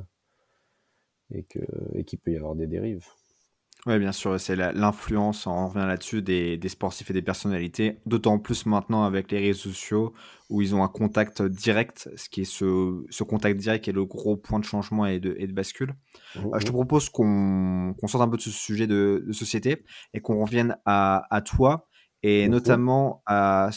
[1.32, 1.60] et que
[1.94, 3.08] et qu'il peut y avoir des dérives.
[3.88, 8.38] Oui, bien sûr, c'est l'influence, on revient là-dessus, des, des, sportifs et des personnalités, d'autant
[8.38, 10.14] plus maintenant avec les réseaux sociaux
[10.50, 13.94] où ils ont un contact direct, ce qui est ce, ce contact direct qui est
[13.94, 15.96] le gros point de changement et de, et de bascule.
[16.36, 16.74] Mmh, euh, je te mmh.
[16.74, 20.76] propose qu'on qu sorte un peu de ce sujet de, de société et qu'on revienne
[20.86, 21.88] à, à, toi
[22.24, 23.70] et mmh, notamment à,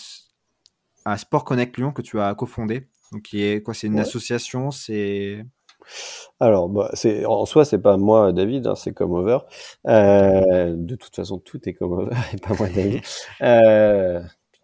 [1.04, 2.88] à Sport Connect Lyon que tu as cofondé.
[3.12, 4.00] Donc, qui est quoi C'est une ouais.
[4.00, 5.44] association C'est
[6.40, 9.38] alors, bah, c'est en soi, c'est pas moi, David, hein, c'est comme over.
[9.86, 13.02] Euh, de toute façon, tout est comme over et pas moi, David.
[13.42, 14.20] Euh,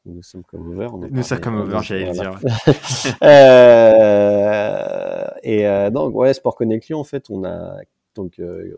[0.06, 0.88] nous sommes comme over.
[0.92, 2.40] On nous sommes comme over, j'allais dire.
[3.22, 7.76] euh, et donc, ouais, Sport Connexion, en fait, on a
[8.16, 8.74] donc euh,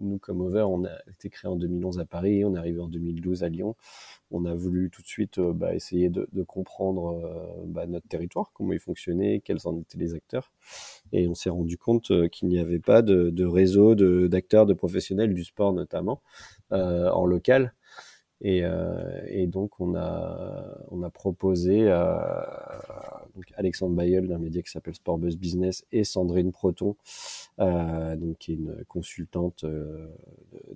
[0.00, 2.88] nous comme over, on a été créé en 2011 à Paris, on est arrivé en
[2.88, 3.76] 2012 à Lyon
[4.30, 8.08] on a voulu tout de suite euh, bah, essayer de, de comprendre euh, bah, notre
[8.08, 10.52] territoire, comment il fonctionnait, quels en étaient les acteurs.
[11.12, 14.72] Et on s'est rendu compte euh, qu'il n'y avait pas de, de réseau d'acteurs, de,
[14.74, 16.22] de, professionnels du sport notamment
[16.70, 17.72] en local.
[18.40, 24.62] Et, euh, et, donc on a on a proposé à donc Alexandre Bayeul d'un média
[24.62, 26.94] qui s'appelle Sport Buzz Business et Sandrine Proton,
[27.58, 30.06] euh, donc qui est une consultante euh,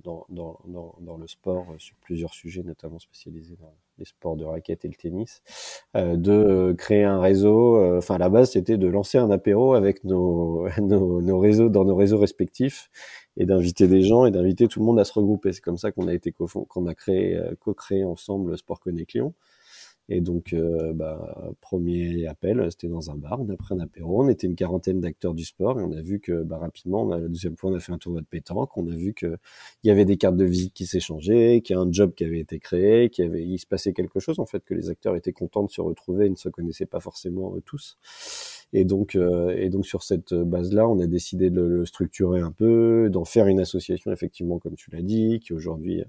[0.02, 3.74] dans, dans, dans, dans, le sport sur plusieurs sujets, notamment spécialisés dans
[4.04, 5.42] sports de raquette et le tennis,
[5.96, 7.76] euh, de créer un réseau.
[7.76, 11.68] Euh, enfin, à la base, c'était de lancer un apéro avec nos, nos, nos réseaux
[11.68, 12.90] dans nos réseaux respectifs
[13.36, 15.52] et d'inviter des gens et d'inviter tout le monde à se regrouper.
[15.52, 19.34] C'est comme ça qu'on a été qu'on a créé euh, co-créé ensemble Sport Connect Lyon.
[20.14, 23.40] Et donc, euh, bah, premier appel, c'était dans un bar.
[23.40, 24.22] On a un apéro.
[24.22, 27.08] On était une quarantaine d'acteurs du sport et on a vu que bah, rapidement, on
[27.08, 28.76] la deuxième fois, on a fait un tournoi de pétanque.
[28.76, 29.38] On a vu que
[29.82, 32.24] il y avait des cartes de visite qui s'échangeaient, qu'il y a un job qui
[32.24, 35.32] avait été créé, qu'il avait, se passait quelque chose en fait, que les acteurs étaient
[35.32, 37.96] contents de se retrouver et ne se connaissaient pas forcément euh, tous.
[38.74, 42.52] Et donc, euh, et donc sur cette base-là, on a décidé de le, structurer un
[42.52, 46.02] peu, d'en faire une association, effectivement, comme tu l'as dit, qui aujourd'hui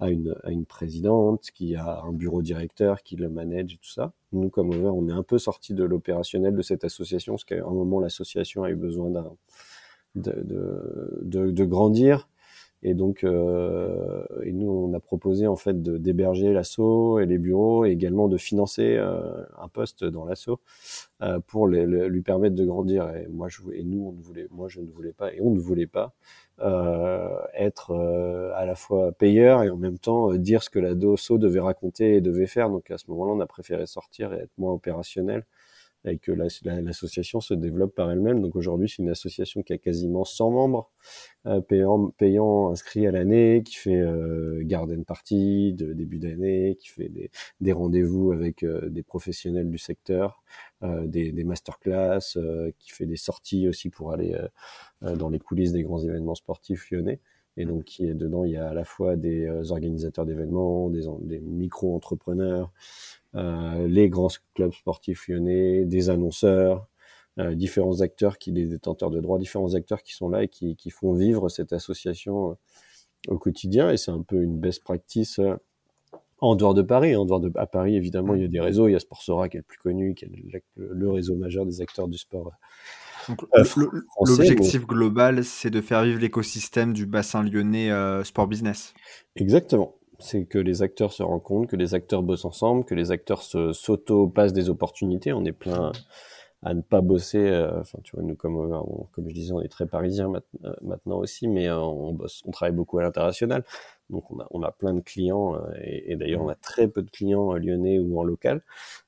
[0.00, 3.90] a une, a une présidente, qui a un bureau directeur, qui le manage et tout
[3.90, 4.12] ça.
[4.32, 7.56] Nous, comme Over, on est un peu sorti de l'opérationnel de cette association, parce qu'à
[7.56, 9.32] un moment, l'association a eu besoin d'un
[10.16, 10.32] de,
[11.22, 12.28] de, de, grandir
[12.82, 17.84] Et donc, euh, et nous, on a proposé en fait d'héberger l'assaut et les bureaux,
[17.84, 20.60] et également de financer euh, un poste dans l'assaut
[21.22, 23.08] euh, pour les- le- lui permettre de grandir.
[23.14, 25.50] Et moi, je et nous, on ne voulait, moi, je ne voulais pas, et on
[25.50, 26.14] ne voulait pas
[26.60, 30.78] euh, être euh, à la fois payeur et en même temps euh, dire ce que
[30.78, 32.70] la DOSO devait raconter et devait faire.
[32.70, 35.44] Donc à ce moment-là, on a préféré sortir et être moins opérationnel
[36.12, 38.40] et que la- la- l'association se développe par elle-même.
[38.40, 40.90] Donc aujourd'hui, c'est une association qui a quasiment 100 membres
[41.46, 46.88] euh, payants, payants inscrits à l'année, qui fait euh, garden party de début d'année, qui
[46.88, 47.30] fait des,
[47.60, 50.42] des rendez-vous avec euh, des professionnels du secteur,
[50.82, 54.36] euh, des, des masterclass, euh, qui fait des sorties aussi pour aller
[55.02, 57.20] euh, dans les coulisses des grands événements sportifs lyonnais.
[57.58, 61.04] Et donc, qui est dedans, il y a à la fois des organisateurs d'événements, des,
[61.22, 62.70] des micro-entrepreneurs,
[63.34, 66.88] les grands clubs sportifs lyonnais, des annonceurs,
[67.38, 70.74] euh, différents acteurs qui, des détenteurs de droits, différents acteurs qui sont là et qui,
[70.74, 72.54] qui font vivre cette association euh,
[73.28, 73.90] au quotidien.
[73.90, 75.54] Et c'est un peu une best practice euh,
[76.38, 77.14] en dehors de Paris.
[77.14, 78.88] En dehors de à Paris, évidemment, il y a des réseaux.
[78.88, 80.30] Il y a Sportsora qui est le plus connu, qui est
[80.76, 82.52] le, le réseau majeur des acteurs du sport.
[83.54, 83.64] Euh,
[84.24, 88.94] L'objectif global, c'est de faire vivre l'écosystème du bassin lyonnais euh, sport business.
[89.34, 89.96] Exactement.
[90.18, 93.72] C'est que les acteurs se rencontrent, que les acteurs bossent ensemble, que les acteurs se
[93.72, 95.32] s'auto-passent des opportunités.
[95.32, 95.92] On est plein
[96.62, 97.38] à ne pas bosser.
[97.38, 100.32] euh, Enfin, tu vois, nous, comme, euh, on- comme je disais, on est très parisiens
[100.64, 103.64] euh, maintenant aussi, mais on bosse, on travaille beaucoup à l'international.
[104.10, 107.02] Donc, on a, on a plein de clients, et, et d'ailleurs, on a très peu
[107.02, 108.62] de clients lyonnais ou en local.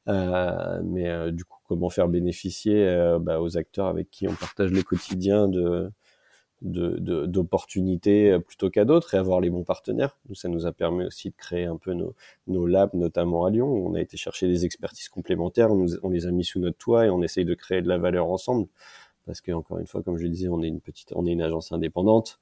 [0.09, 4.35] Euh, mais euh, du coup, comment faire bénéficier euh, bah, aux acteurs avec qui on
[4.35, 5.91] partage le quotidien de
[6.63, 10.17] de- de- d'opportunités euh, plutôt qu'à d'autres et avoir les bons partenaires.
[10.29, 12.15] Nous, ça nous a permis aussi de créer un peu nos,
[12.49, 13.69] nos labs, notamment à Lyon.
[13.69, 16.79] On a été chercher des expertises complémentaires, on, nous- on les a mis sous notre
[16.79, 18.67] toit et on essaye de créer de la valeur ensemble.
[19.27, 21.33] Parce que encore une fois, comme je le disais, on est une petite, on est
[21.33, 22.41] une agence indépendante.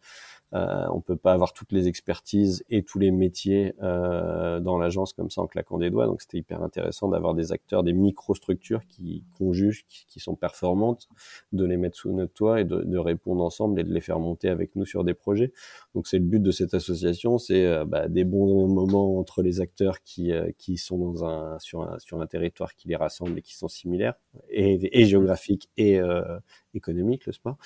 [0.56, 5.12] Euh, on peut pas avoir toutes les expertises et tous les métiers euh, dans l'agence
[5.12, 6.06] comme ça en claquant des doigts.
[6.06, 11.08] Donc c'était hyper intéressant d'avoir des acteurs, des microstructures qui qu'on juge, qui, sont performantes,
[11.52, 14.18] de les mettre sous notre toit et de, de répondre ensemble et de les faire
[14.18, 15.52] monter avec nous sur des projets.
[15.94, 19.60] Donc c'est le but de cette association, c'est euh, bah, des bons moments entre les
[19.60, 23.38] acteurs qui euh, qui sont dans un sur un sur un territoire qui les rassemble
[23.38, 24.14] et qui sont similaires
[24.48, 26.38] et, et géographiques et euh,
[26.74, 27.58] économiques le sport.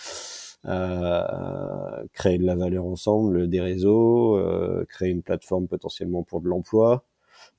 [0.66, 6.48] Euh, créer de la valeur ensemble, des réseaux, euh, créer une plateforme potentiellement pour de
[6.48, 7.04] l'emploi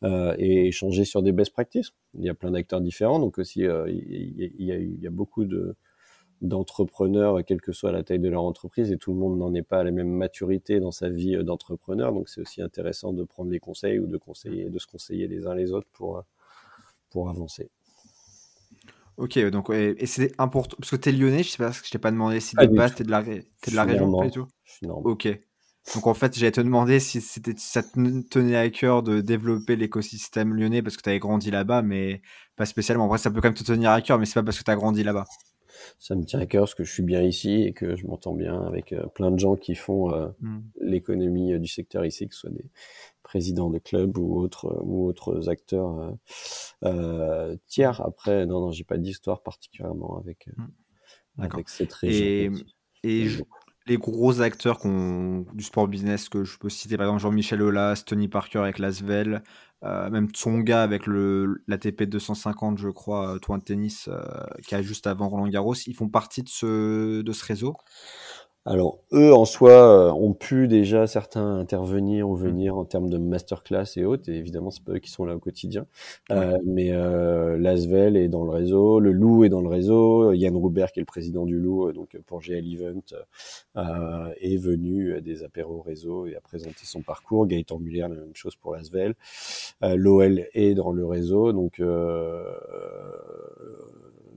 [0.04, 1.92] euh, et échanger sur des best practices.
[2.16, 5.46] Il y a plein d'acteurs différents, donc aussi euh, il, y a, y a, beaucoup
[5.46, 5.76] de
[6.42, 9.64] d'entrepreneurs, quelle que soit la taille de leur entreprise, et tout le monde n'en est
[9.64, 12.14] pas à la même maturité dans sa vie d'entrepreneur.
[12.14, 15.48] Donc c'est aussi intéressant de prendre des conseils ou de conseiller, de se conseiller les
[15.48, 16.24] uns les autres pour
[17.12, 17.70] pour avancer.
[19.18, 22.00] Ok, donc et, et c'est important parce que t'es lyonnais, je sais pas, je t'ai
[22.00, 24.48] pas demandé si de base t'es de la, t'es de la région pas du tout?
[25.04, 25.28] Ok.
[25.96, 29.76] Donc en fait, j'allais te demander si c'était ça te tenait à cœur de développer
[29.76, 32.22] l'écosystème lyonnais parce que tu avais grandi là-bas, mais
[32.56, 33.06] pas spécialement.
[33.06, 34.64] En vrai, ça peut quand même te tenir à cœur, mais c'est pas parce que
[34.64, 35.26] tu as grandi là-bas.
[36.00, 38.34] Ça me tient à cœur parce que je suis bien ici et que je m'entends
[38.34, 40.60] bien avec euh, plein de gens qui font euh, mm.
[40.82, 42.70] l'économie euh, du secteur ici, que ce soit des
[43.24, 46.16] présidents de clubs ou autres ou autres acteurs
[46.84, 48.02] euh, tiers.
[48.02, 50.68] Après, non, non, j'ai pas d'histoire particulièrement avec mm.
[51.40, 52.26] avec cette région.
[52.26, 52.52] Et,
[53.04, 53.44] et je,
[53.88, 58.28] les gros acteurs du sport business que je peux citer, par exemple Jean-Michel Aulas, Tony
[58.28, 59.44] Parker avec Lasvel,
[59.84, 64.22] euh, même Tsonga avec l'ATP 250, je crois, tournoi de tennis euh,
[64.68, 67.76] qui a juste avant Roland Garros, ils font partie de ce réseau.
[68.66, 73.98] Alors, eux, en soi, ont pu déjà certains intervenir ou venir en termes de masterclass
[73.98, 74.30] et autres.
[74.30, 75.88] Et évidemment, c'est pas eux qui sont là au quotidien.
[76.30, 76.38] Ouais.
[76.38, 80.56] Euh, mais euh, Lasvel est dans le réseau, le Loup est dans le réseau, Yann
[80.56, 83.02] Roubert, qui est le président du Loup, donc pour GL Event,
[83.78, 87.48] euh, est venu à des apéros réseau et a présenté son parcours.
[87.48, 89.16] Gaëtan Muller, la même chose pour Lasvel.
[89.84, 92.44] Euh, L'OL est dans le réseau, donc euh,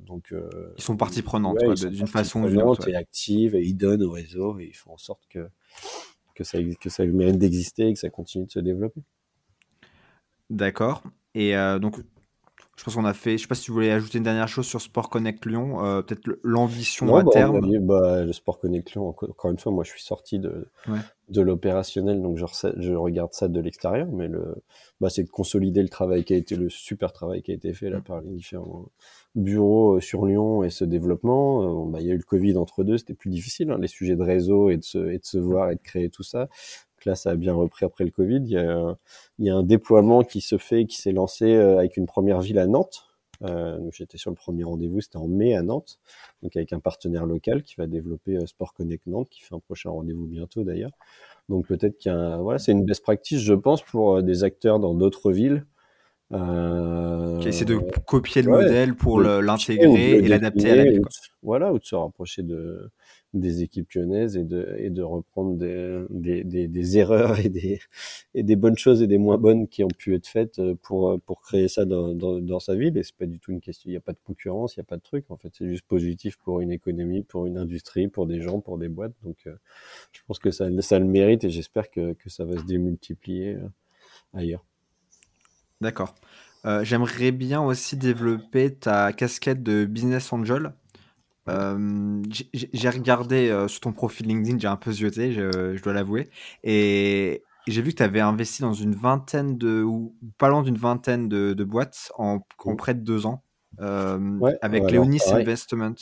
[0.04, 2.88] donc, euh, ils sont partie prenante ouais, d'une façon ou d'une autre.
[2.88, 5.48] Et active, et ils donnent au réseau et ils font en sorte que,
[6.34, 9.02] que, ça, que ça mérite d'exister et que ça continue de se développer.
[10.50, 11.02] D'accord.
[11.34, 11.96] Et euh, donc,
[12.76, 13.32] je pense qu'on a fait.
[13.32, 16.02] Je sais pas si tu voulais ajouter une dernière chose sur Sport Connect Lyon, euh,
[16.02, 17.60] peut-être l'ambition à bah, terme.
[17.60, 20.98] Dit, bah, le Sport Connect Lyon, encore, une fois, moi je suis sorti de, ouais.
[21.28, 22.44] de l'opérationnel, donc je,
[22.78, 24.56] je, regarde ça de l'extérieur, mais le,
[25.00, 27.72] bah, c'est de consolider le travail qui a été, le super travail qui a été
[27.72, 28.88] fait là par les différents
[29.36, 31.86] bureaux sur Lyon et ce développement.
[31.86, 34.16] Bah, il y a eu le Covid entre deux, c'était plus difficile, hein, les sujets
[34.16, 36.48] de réseau et de, se, et de se voir et de créer tout ça.
[37.04, 38.42] Là, ça a bien repris après le Covid.
[39.38, 42.58] Il y a un, déploiement qui se fait, qui s'est lancé avec une première ville
[42.58, 43.14] à Nantes.
[43.42, 45.98] Euh, J'étais sur le premier rendez-vous, c'était en mai à Nantes,
[46.42, 49.60] donc avec un partenaire local qui va développer euh, Sport Connect Nantes, qui fait un
[49.60, 50.92] prochain rendez-vous bientôt d'ailleurs,
[51.48, 55.32] Donc peut-être qu'il voilà, c'est une best practice, je pense, pour des acteurs dans d'autres
[55.32, 55.64] villes.
[56.34, 57.76] Euh, qui essaie de
[58.06, 61.02] copier le modèle pour l'intégrer et l'adapter à la ville.
[61.42, 62.90] Voilà, ou de se rapprocher de,
[63.34, 67.80] des équipes lyonnaises et de, et de reprendre des, des, des, des, erreurs et des,
[68.34, 71.10] et des bonnes choses et des moins bonnes qui ont pu être faites euh, pour,
[71.10, 72.96] euh, pour créer ça dans, dans, dans sa ville.
[72.96, 74.84] Et c'est pas du tout une question, il n'y a pas de concurrence, il n'y
[74.84, 75.26] a pas de truc.
[75.30, 78.78] En fait, c'est juste positif pour une économie, pour une industrie, pour des gens, pour
[78.78, 79.14] des boîtes.
[79.22, 79.54] Donc, euh,
[80.12, 83.58] je pense que ça, ça le mérite et j'espère que, que ça va se démultiplier
[84.32, 84.64] ailleurs.
[85.84, 86.14] D'accord.
[86.64, 90.72] Euh, J'aimerais bien aussi développer ta casquette de business angel.
[91.46, 92.22] Euh,
[92.52, 96.30] j'ai regardé euh, sur ton profil LinkedIn, j'ai un peu zioté, je, je dois l'avouer.
[96.62, 100.78] Et j'ai vu que tu avais investi dans une vingtaine de, ou pas loin d'une
[100.78, 103.42] vingtaine de, de boîtes en, en, près de deux ans,
[103.80, 105.96] euh, avec Leonis Investment.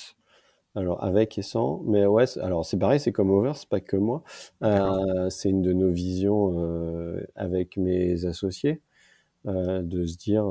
[0.77, 3.97] Alors avec et sans, mais ouais, alors c'est pareil, c'est comme Over, c'est pas que
[3.97, 4.23] moi.
[4.63, 8.81] Euh, c'est une de nos visions euh, avec mes associés,
[9.45, 10.45] de se dire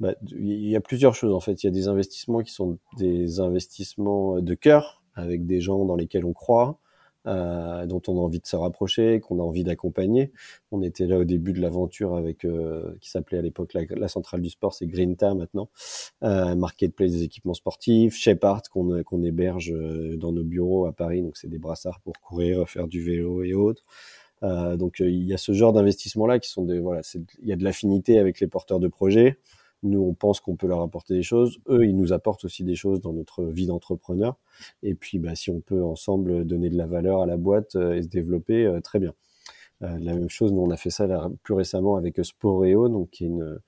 [0.00, 1.62] bah, il y a plusieurs choses en fait.
[1.62, 5.96] Il y a des investissements qui sont des investissements de cœur avec des gens dans
[5.96, 6.78] lesquels on croit,
[7.26, 10.32] euh, dont on a envie de se rapprocher, qu'on a envie d'accompagner.
[10.72, 14.40] On était là au début de l'aventure avec euh, qui s'appelait à l'époque la, centrale
[14.40, 15.68] du sport, c'est Grinta maintenant,
[16.22, 21.20] euh, marketplace des équipements sportifs, Shepard qu'on qu'on héberge euh, dans nos bureaux à Paris,
[21.20, 23.84] donc c'est des brassards pour courir, faire du vélo et autres.
[24.42, 27.52] Euh, donc il y a ce genre d'investissement là qui sont des voilà, il y
[27.52, 29.38] a de l'affinité avec les porteurs de projets.
[29.82, 31.58] Nous, on pense qu'on peut leur apporter des choses.
[31.68, 34.36] Eux, ils nous apportent aussi des choses dans notre vie d'entrepreneur.
[34.82, 37.94] Et puis, bah, si on peut ensemble donner de la valeur à la boîte euh,
[37.94, 39.14] et se développer, euh, très bien.
[39.82, 43.24] Euh, la même chose, nous, on a fait ça plus récemment avec Sporeo, donc qui
[43.24, 43.58] est une,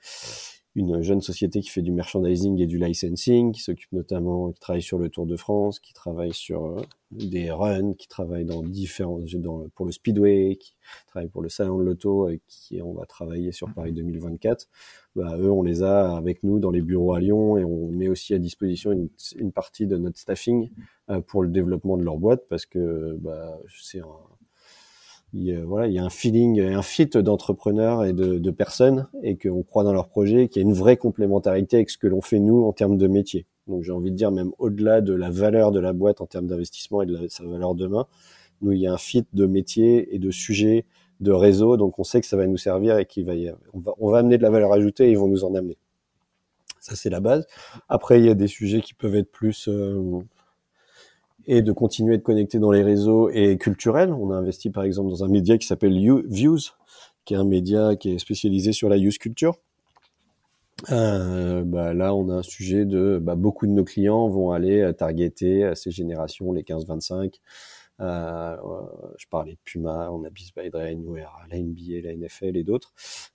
[0.74, 4.82] une jeune société qui fait du merchandising et du licensing, qui s'occupe notamment, qui travaille
[4.82, 9.18] sur le Tour de France, qui travaille sur euh, des runs, qui travaille dans différents,
[9.34, 10.74] dans, pour le Speedway, qui
[11.08, 14.68] travaille pour le Salon de l'Auto, et qui on va travailler sur Paris 2024.
[15.14, 18.08] Bah, eux, on les a avec nous dans les bureaux à Lyon et on met
[18.08, 20.70] aussi à disposition une, une partie de notre staffing
[21.10, 24.06] euh, pour le développement de leur boîte parce que bah, c'est un,
[25.34, 29.36] il, voilà, il y a un feeling, un fit d'entrepreneurs et de, de, personnes et
[29.36, 32.20] qu'on croit dans leur projet, qu'il y a une vraie complémentarité avec ce que l'on
[32.20, 33.46] fait nous en termes de métier.
[33.66, 36.46] Donc j'ai envie de dire même au-delà de la valeur de la boîte en termes
[36.46, 38.06] d'investissement et de sa valeur demain,
[38.60, 40.84] nous il y a un fit de métier et de sujet,
[41.20, 43.78] de réseau, donc on sait que ça va nous servir et qu'il va, y on
[43.78, 45.78] va, on va amener de la valeur ajoutée et ils vont nous en amener.
[46.80, 47.46] Ça c'est la base.
[47.88, 50.20] Après il y a des sujets qui peuvent être plus euh,
[51.46, 54.12] et de continuer de connecter dans les réseaux et culturels.
[54.12, 56.60] On a investi par exemple dans un média qui s'appelle Views,
[57.24, 59.58] qui est un média qui est spécialisé sur la use culture.
[60.90, 64.90] Euh, bah là, on a un sujet de bah, beaucoup de nos clients vont aller
[64.96, 67.38] targeter ces générations, les 15-25.
[68.00, 68.56] Euh,
[69.16, 70.80] je parlais de Puma, on a Beast by Dre,
[71.50, 72.92] la NBA, la NFL et d'autres,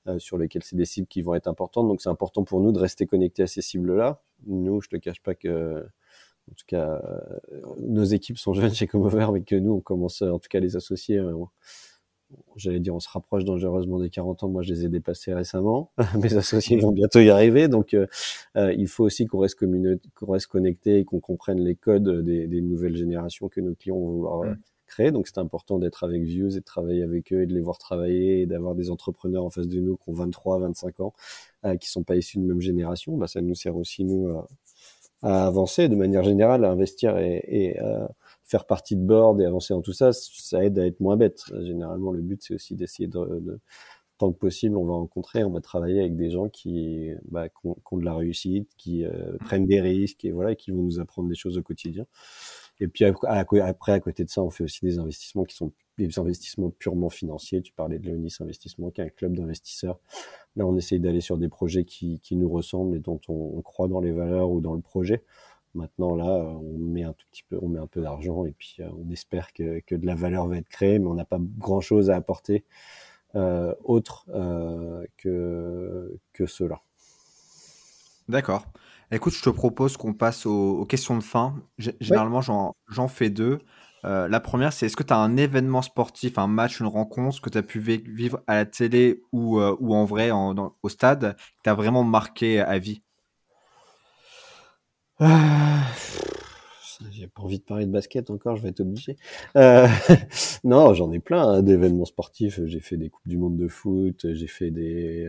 [0.07, 1.87] euh, sur lesquels c'est des cibles qui vont être importantes.
[1.87, 4.21] Donc c'est important pour nous de rester connectés à ces cibles-là.
[4.45, 5.85] Nous, je te cache pas que
[6.49, 10.21] en tout cas, euh, nos équipes sont jeunes chez Comover, mais que nous, on commence,
[10.21, 11.33] en tout cas, les associés, euh,
[12.55, 14.49] j'allais dire, on se rapproche dangereusement des 40 ans.
[14.49, 15.91] Moi, je les ai dépassés récemment.
[16.21, 17.67] Mes associés vont bientôt y arriver.
[17.67, 18.07] Donc, euh,
[18.55, 19.57] il faut aussi qu'on reste,
[20.15, 23.97] qu'on reste connecté et qu'on comprenne les codes des, des, nouvelles générations que nos clients
[23.97, 24.55] vont vouloir
[24.87, 25.11] créer.
[25.11, 27.77] Donc, c'est important d'être avec Views et de travailler avec eux et de les voir
[27.77, 31.13] travailler et d'avoir des entrepreneurs en face de nous qui ont 23, 25 ans,
[31.79, 33.17] qui sont pas issus de même génération.
[33.17, 34.47] Bah, ça nous sert aussi, nous, à
[35.23, 38.09] avancer de manière générale, à investir et, et à
[38.43, 41.43] faire partie de board et avancer dans tout ça, ça aide à être moins bête.
[41.63, 43.59] Généralement, le but, c'est aussi d'essayer de, de,
[44.17, 47.55] tant que possible, on va rencontrer, on va travailler avec des gens qui, bah, qui,
[47.65, 51.29] ont, de la réussite, qui euh, prennent des risques et voilà, qui vont nous apprendre
[51.29, 52.05] des choses au quotidien.
[52.79, 56.19] Et puis après, à côté de ça, on fait aussi des investissements qui sont des
[56.19, 57.61] investissements purement financiers.
[57.61, 59.99] Tu parlais de Leonis Investissement, qui est un club d'investisseurs.
[60.55, 63.87] Là, on essaye d'aller sur des projets qui, qui, nous ressemblent et dont on, croit
[63.87, 65.23] dans les valeurs ou dans le projet.
[65.73, 68.77] Maintenant, là, on met un tout petit peu, on met un peu d'argent et puis
[68.79, 71.39] euh, on espère que, que, de la valeur va être créée, mais on n'a pas
[71.39, 72.63] grand chose à apporter
[73.35, 76.81] euh, autre euh, que, que cela.
[78.29, 78.65] D'accord.
[79.11, 81.55] Écoute, je te propose qu'on passe aux, questions de fin.
[81.77, 83.59] généralement, j'en fais deux.
[84.07, 87.41] Euh, la première, c'est est-ce que tu as un événement sportif, un match, une rencontre
[87.41, 91.35] que tu as pu vivre à la télé ou, euh, ou en vrai au stade
[91.37, 93.01] qui t'a vraiment marqué à vie?
[95.19, 95.81] Ah,
[97.11, 99.17] J'ai pas envie de parler de basket encore, je vais être obligé.
[99.57, 99.87] Euh,
[100.63, 102.61] non, j'en ai plein hein, d'événements sportifs.
[102.63, 105.27] J'ai fait des Coupes du Monde de foot, j'ai fait des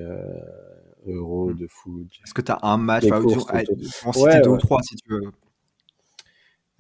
[1.07, 1.57] Euro, mmh.
[1.57, 2.07] de foot.
[2.25, 3.63] Est-ce que tu as un match, courses, ah,
[4.41, 5.33] deux ou trois si tu veux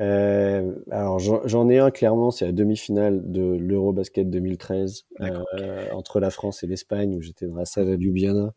[0.00, 6.30] Euh, alors j'en ai un clairement, c'est la demi-finale de l'Eurobasket 2013 euh, entre la
[6.30, 8.52] France et l'Espagne où j'étais dans la salle à Ljubljana.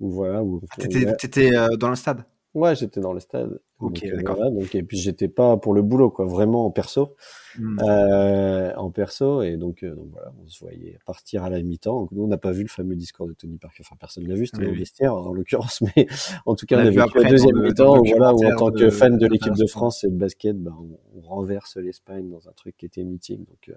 [0.00, 0.42] Où voilà.
[0.42, 0.86] Où, ah,
[1.18, 2.24] t'étais, euh, dans le stade?
[2.54, 3.60] Ouais, j'étais dans le stade.
[3.80, 4.38] Ok, d'accord.
[4.52, 7.16] donc, et puis j'étais pas pour le boulot, quoi, vraiment en perso,
[7.58, 7.80] hmm.
[7.82, 12.08] euh, en perso, et donc, euh, donc, voilà, on se voyait partir à la mi-temps.
[12.12, 13.82] Nous, on n'a pas vu le fameux discours de Tony Parker.
[13.84, 16.06] Enfin, personne l'a vu, c'était oui, vestiaire en l'occurrence, mais
[16.46, 19.18] en tout cas, on, a vu la deuxième mi-temps, voilà, où en tant que fan
[19.18, 22.76] de l'équipe de France et de basket, ben, on, on renverse l'Espagne dans un truc
[22.76, 23.44] qui était mythique.
[23.44, 23.74] Donc, euh,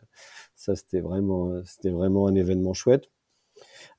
[0.56, 3.10] ça, c'était vraiment, c'était vraiment un événement chouette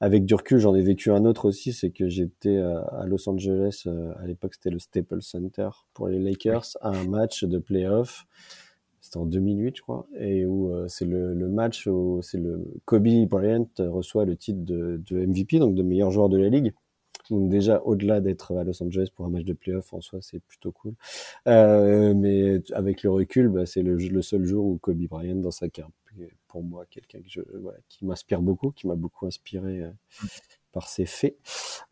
[0.01, 3.29] avec du recul, j'en ai vécu un autre aussi, c'est que j'étais euh, à Los
[3.29, 7.59] Angeles, euh, à l'époque c'était le Staples Center pour les Lakers, à un match de
[7.59, 8.27] playoff.
[9.01, 12.65] C'était en 2008, je crois, et où euh, c'est le, le, match où c'est le
[12.85, 16.75] Kobe Bryant reçoit le titre de, de, MVP, donc de meilleur joueur de la ligue.
[17.31, 20.41] Donc déjà, au-delà d'être à Los Angeles pour un match de playoff, en soi, c'est
[20.41, 20.95] plutôt cool.
[21.47, 25.51] Euh, mais avec le recul, bah, c'est le, le, seul jour où Kobe Bryant, dans
[25.51, 25.69] sa
[26.49, 29.91] pour moi quelqu'un que je, voilà, qui m'inspire beaucoup, qui m'a beaucoup inspiré euh,
[30.73, 31.37] par ses faits.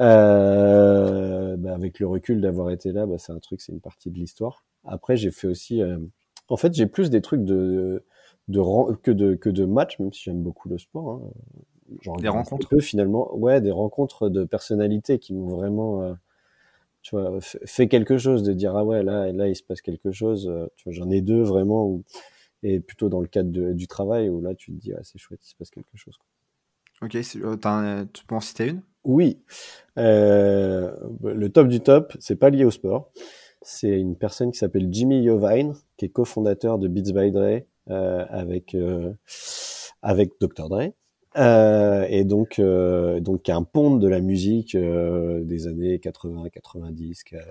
[0.01, 4.11] Euh, bah, avec le recul d'avoir été là, bah, c'est un truc, c'est une partie
[4.11, 4.65] de l'histoire.
[4.85, 5.99] Après, j'ai fait aussi, euh,
[6.49, 8.05] en fait, j'ai plus des trucs de,
[8.49, 8.61] de,
[9.03, 11.11] que de que de matchs, même si j'aime beaucoup le sport.
[11.11, 11.21] Hein.
[12.01, 12.69] Genre, des rencontres.
[12.69, 16.15] Peu, finalement, ouais, des rencontres de personnalités qui m'ont vraiment euh,
[17.03, 20.11] tu vois, fait quelque chose, de dire ah ouais là là il se passe quelque
[20.11, 20.53] chose.
[20.77, 22.03] Tu vois, j'en ai deux vraiment où
[22.63, 25.41] et plutôt dans le cadre du travail où là tu te dis ah, c'est chouette,
[25.45, 26.19] il se passe quelque chose.
[27.03, 28.83] Ok, euh, tu peux en citer une?
[29.05, 29.39] Oui,
[29.99, 33.13] euh, le top du top, c'est pas lié au sport.
[33.63, 38.25] C'est une personne qui s'appelle Jimmy Iovine, qui est cofondateur de Beats by Dre euh,
[38.31, 39.13] avec euh,
[40.03, 40.93] avec Dr Dre.
[41.37, 47.45] Euh, et donc, euh, donc un pont de la musique des années 80-90, qui a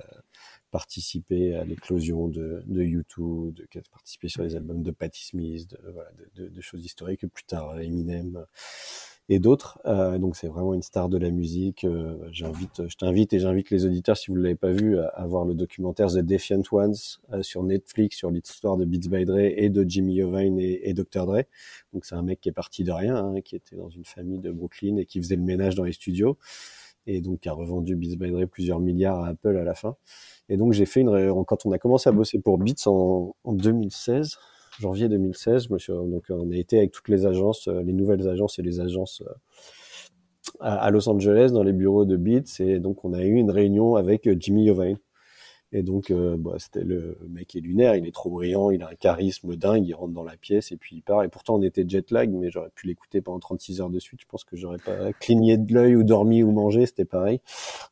[0.75, 5.25] participé à l'éclosion de, de U2, de, qui a participé sur les albums de Patti
[5.25, 8.45] Smith, de, voilà, de, de choses historiques, plus tard Eminem
[9.29, 9.79] et d'autres.
[9.85, 11.85] Euh, donc c'est vraiment une star de la musique.
[11.85, 15.25] Euh, j'invite, je t'invite et j'invite les auditeurs, si vous ne l'avez pas vu, à,
[15.27, 16.95] voir le documentaire The Defiant Ones
[17.31, 20.93] euh, sur Netflix sur l'histoire de Beats by Dre et de Jimmy Iovine et, et
[20.93, 21.43] Dr Dre.
[21.93, 24.39] Donc c'est un mec qui est parti de rien, hein, qui était dans une famille
[24.39, 26.37] de Brooklyn et qui faisait le ménage dans les studios
[27.07, 29.95] et donc a revendu Beats by Dre plusieurs milliards à Apple à la fin.
[30.49, 33.53] Et donc j'ai fait une quand on a commencé à bosser pour Beats en, en
[33.53, 34.37] 2016,
[34.79, 38.59] janvier 2016, je donc on a été avec toutes les agences, euh, les nouvelles agences
[38.59, 39.33] et les agences euh,
[40.59, 43.95] à, Los Angeles dans les bureaux de Beats et donc on a eu une réunion
[43.95, 44.97] avec euh, Jimmy Iovine.
[45.77, 48.95] Et donc, bah, c'était le mec est lunaire, il est trop brillant, il a un
[48.95, 51.23] charisme dingue, il rentre dans la pièce et puis il part.
[51.23, 54.21] Et pourtant, on était jet lag, mais j'aurais pu l'écouter pendant 36 heures de suite.
[54.21, 57.41] Je pense que j'aurais pas cligné de l'œil ou dormi ou mangé, c'était pareil.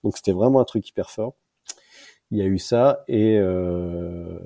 [0.03, 1.35] Donc, c'était vraiment un truc hyper fort
[2.33, 4.39] il y a eu ça et euh,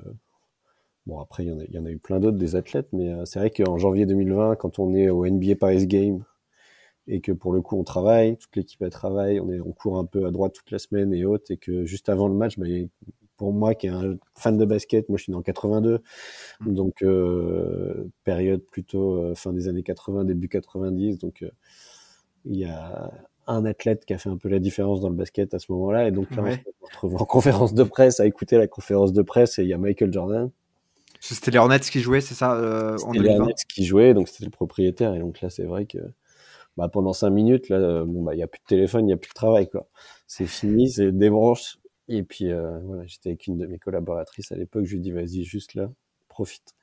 [1.06, 3.50] bon après il y, en a, eu plein d'autres des athlètes mais euh, c'est vrai
[3.50, 6.22] qu'en janvier 2020 quand on est au NBA Paris Game
[7.06, 10.04] et que pour le coup on travaille toute l'équipe travaille on est on court un
[10.04, 12.66] peu à droite toute la semaine et autres et que juste avant le match bah,
[13.38, 16.02] pour moi qui est un fan de basket moi je suis né en 82
[16.60, 16.74] mmh.
[16.74, 21.50] donc euh, période plutôt euh, fin des années 80 début 90 donc euh,
[22.44, 23.10] il y a
[23.48, 26.06] un athlète qui a fait un peu la différence dans le basket à ce moment-là.
[26.06, 29.22] Et donc là, on se retrouve en conférence de presse à écouter la conférence de
[29.22, 30.50] presse et il y a Michael Jordan.
[31.20, 34.44] C'était les Hornets qui jouaient, c'est ça euh, C'était les Hornets qui jouaient, donc c'était
[34.44, 35.14] le propriétaire.
[35.14, 35.98] Et donc là, c'est vrai que
[36.76, 39.14] bah, pendant cinq minutes, là, bon, bah, il y a plus de téléphone, il y
[39.14, 39.88] a plus de travail, quoi.
[40.26, 41.78] C'est fini, c'est débranche.
[42.08, 45.12] Et puis, euh, voilà, j'étais avec une de mes collaboratrices à l'époque, je lui dis,
[45.12, 45.90] vas-y, juste là,
[46.28, 46.74] profite.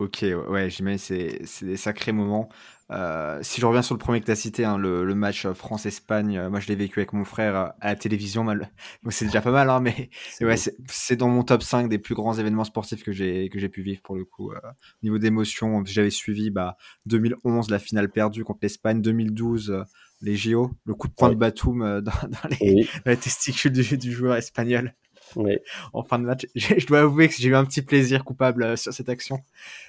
[0.00, 0.98] Ok, ouais, j'imagine
[1.44, 2.48] c'est des sacrés moments.
[2.92, 5.48] Euh, si je reviens sur le premier que tu as cité, hein, le, le, match
[5.48, 8.70] France-Espagne, euh, moi je l'ai vécu avec mon frère à la télévision, mal...
[9.10, 10.08] c'est déjà pas mal, hein, mais
[10.40, 13.68] ouais, c'est dans mon top 5 des plus grands événements sportifs que j'ai que j'ai
[13.68, 14.52] pu vivre pour le coup.
[14.52, 19.84] Euh, au niveau d'émotion, j'avais suivi bah, 2011 la finale perdue contre l'Espagne, 2012
[20.20, 23.98] les JO, le coup de poing de Batum dans, dans, les, dans, les, testicules du,
[23.98, 24.94] du joueur espagnol.
[25.36, 25.58] Oui.
[25.92, 26.46] en fin de match.
[26.54, 29.38] Je dois avouer que j'ai eu un petit plaisir coupable euh, sur cette action.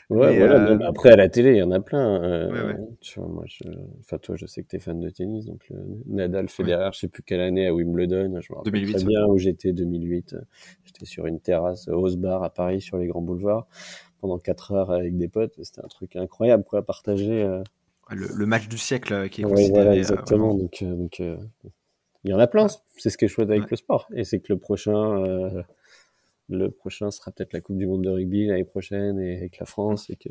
[0.10, 0.72] Ouais, voilà.
[0.72, 2.22] Euh, après, à la télé, il y en a plein.
[2.24, 3.64] Euh, Tu vois, moi, je...
[4.00, 5.46] enfin, toi, je sais que tu es fan de tennis.
[5.46, 5.78] Donc, le
[6.08, 6.90] Nadal Federer, ouais.
[6.94, 8.40] je sais plus quelle année à Wimbledon.
[8.42, 10.36] Je me rappelle 2008, très bien où j'étais, 2008.
[10.86, 13.68] J'étais sur une terrasse au bar à Paris, sur les grands boulevards,
[14.20, 15.54] pendant 4 heures avec des potes.
[15.64, 17.48] C'était un truc incroyable, quoi, à partager.
[18.12, 19.72] Le, le, match du siècle qui est considéré.
[19.72, 20.56] Voilà, exactement.
[20.56, 21.22] donc, donc
[22.24, 22.68] il y en a plein.
[22.98, 24.08] C'est ce qui est chouette avec le sport.
[24.14, 25.64] Et c'est que le prochain, euh,
[26.50, 29.66] le prochain sera peut-être la Coupe du Monde de rugby l'année prochaine et avec la
[29.66, 30.30] France et que,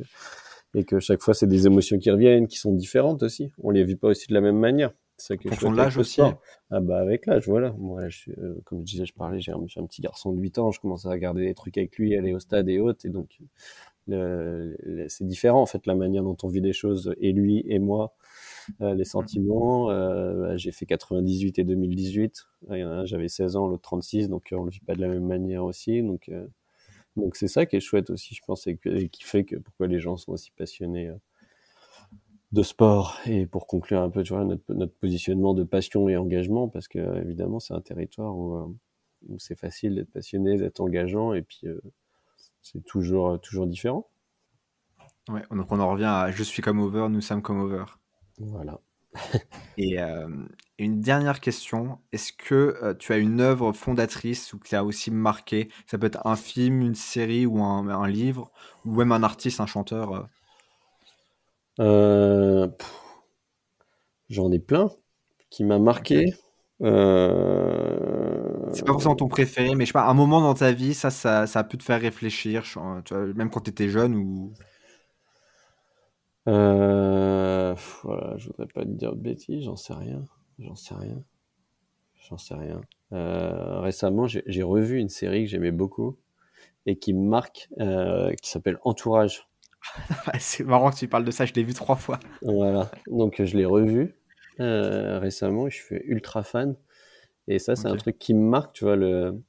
[0.75, 3.53] et que chaque fois c'est des émotions qui reviennent, qui sont différentes aussi.
[3.63, 4.93] On les vit pas aussi de la même manière.
[5.17, 6.21] C'est que fonction de l'âge aussi.
[6.71, 7.73] Ah bah avec l'âge, voilà.
[7.77, 10.33] Moi, là, je suis, euh, comme je disais, je parlais, j'ai un, un petit garçon
[10.33, 12.79] de 8 ans, je commence à regarder des trucs avec lui, aller au stade et
[12.79, 13.41] autres, et donc
[15.09, 18.15] c'est différent en fait la manière dont on vit les choses, et lui et moi,
[18.81, 19.91] euh, les sentiments.
[19.91, 23.67] euh, bah, j'ai fait 98 et 2018, Il y en a un, j'avais 16 ans,
[23.69, 26.31] l'autre 36, donc euh, on le vit pas de la même manière aussi, donc
[27.17, 29.87] donc c'est ça qui est chouette aussi, je pense, et, et qui fait que pourquoi
[29.89, 31.11] les gens sont aussi passionnés.
[32.53, 36.69] de sport et pour conclure un peu tu vois notre, positionnement de passion et engagement
[36.69, 38.79] parce que évidemment c'est un territoire où,
[39.29, 41.67] où c'est facile d'être passionné d'être engageant et puis
[42.73, 44.09] c'est toujours toujours différent
[45.29, 47.85] Ouais, donc on en revient à je suis comme over, nous sommes comme over.
[48.39, 48.81] voilà
[49.79, 50.29] Et euh,
[50.79, 55.11] une dernière question, est-ce que euh, tu as une œuvre fondatrice ou qui t'a aussi
[55.11, 55.71] marqué?
[55.87, 58.51] Ça peut être un film, une série ou un, un livre,
[58.85, 60.13] ou même un artiste, un chanteur.
[60.13, 60.23] euh.
[61.81, 62.69] Euh,
[64.31, 64.91] j'en ai plein
[65.51, 66.33] qui m'a marqué
[66.83, 68.08] Euh,
[68.73, 71.11] C'est pas forcément ton préféré, mais je sais pas, un moment dans ta vie, ça,
[71.11, 74.15] ça, ça a pu te faire réfléchir, je- tu vois, même quand tu étais jeune
[74.17, 74.53] ou.
[76.49, 80.25] Euh, voilà, je voudrais pas te dire de bêtises, j'en sais rien,
[80.59, 81.23] j'en sais rien,
[82.29, 82.81] j'en sais rien.
[83.13, 86.17] Euh, récemment, j'ai revu une série que j'aimais beaucoup
[86.87, 89.49] et qui me marque, euh, qui s'appelle Entourage.
[90.41, 92.21] C'est marrant que tu parles de ça, je l'ai vu trois fois.
[92.43, 94.15] Voilà, donc je l'ai revu
[94.59, 96.77] récemment et je suis ultra fan.
[97.49, 98.97] Et ça, c'est un truc qui me marque, tu vois.
[98.97, 99.41] Le...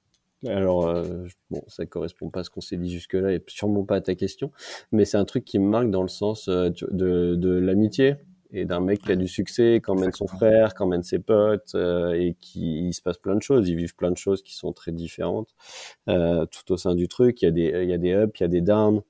[0.47, 3.97] Alors, euh, bon, ça correspond pas à ce qu'on s'est dit jusque-là et sûrement pas
[3.97, 4.51] à ta question,
[4.91, 8.15] mais c'est un truc qui me marque dans le sens euh, de, de l'amitié
[8.51, 11.75] et d'un mec qui a du succès, qui emmène son frère, qui emmène ses potes
[11.75, 13.69] euh, et qui il se passe plein de choses.
[13.69, 15.53] Ils vivent plein de choses qui sont très différentes
[16.07, 17.41] euh, tout au sein du truc.
[17.41, 19.01] Il y a des, il y a des ups, il y a des downs.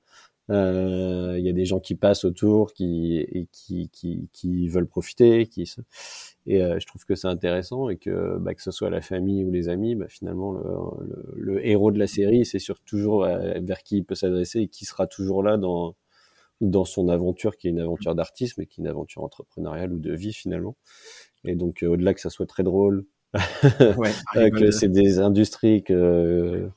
[0.50, 4.88] Euh, il y a des gens qui passent autour, qui et qui, qui, qui veulent
[4.88, 5.80] profiter, qui se...
[6.46, 9.44] et euh, je trouve que c'est intéressant et que bah, que ce soit la famille
[9.44, 13.24] ou les amis, bah, finalement le, le, le héros de la série, c'est sur toujours
[13.24, 15.94] euh, vers qui il peut s'adresser et qui sera toujours là dans
[16.60, 19.98] dans son aventure, qui est une aventure d'artiste, mais qui est une aventure entrepreneuriale ou
[19.98, 20.76] de vie finalement.
[21.44, 23.06] Et donc au-delà que ça soit très drôle,
[23.96, 24.10] Ouais,
[24.50, 26.68] que c'est des industries que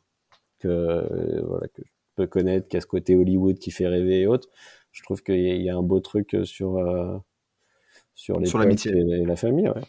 [0.59, 1.81] que voilà que
[2.17, 4.49] je peux connaître, qui a ce côté Hollywood qui fait rêver et autres.
[4.91, 7.17] Je trouve qu'il y, y a un beau truc sur euh,
[8.15, 8.91] sur les Sur l'amitié.
[8.91, 9.67] et, et la famille.
[9.69, 9.81] Ouais.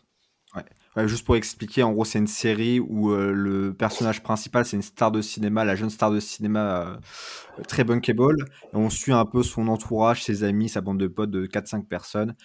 [0.97, 4.77] Ouais, juste pour expliquer, en gros, c'est une série où euh, le personnage principal, c'est
[4.77, 6.83] une star de cinéma, la jeune star de cinéma
[7.59, 8.45] euh, très bunkable.
[8.72, 11.87] Et on suit un peu son entourage, ses amis, sa bande de potes de 4-5
[11.89, 12.37] personnes.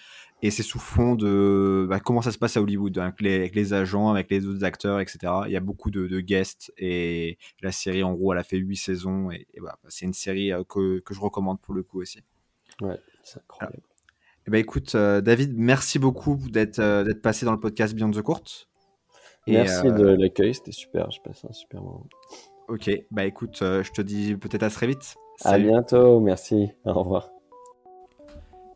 [0.42, 3.34] Et c'est sous fond de bah, comment ça se passe à Hollywood, hein, avec les,
[3.34, 5.18] avec les agents, avec les autres acteurs, etc.
[5.46, 6.72] Il y a beaucoup de, de guests.
[6.78, 9.30] Et la série, en gros, elle a fait 8 saisons.
[9.30, 12.22] Et, et voilà, c'est une série euh, que, que je recommande pour le coup aussi.
[12.80, 13.82] Ouais, c'est incroyable.
[14.46, 18.10] Eh ben, écoute, euh, David, merci beaucoup d'être euh, d'être passé dans le podcast Beyond
[18.10, 18.42] the Court.
[19.46, 21.10] Et, Merci euh, de l'accueil, c'était super.
[21.10, 22.06] Je passe un super moment.
[22.68, 25.16] Ok, bah écoute, je te dis peut-être à très vite.
[25.44, 25.68] À Salut.
[25.68, 26.70] bientôt, merci.
[26.84, 27.30] Au revoir.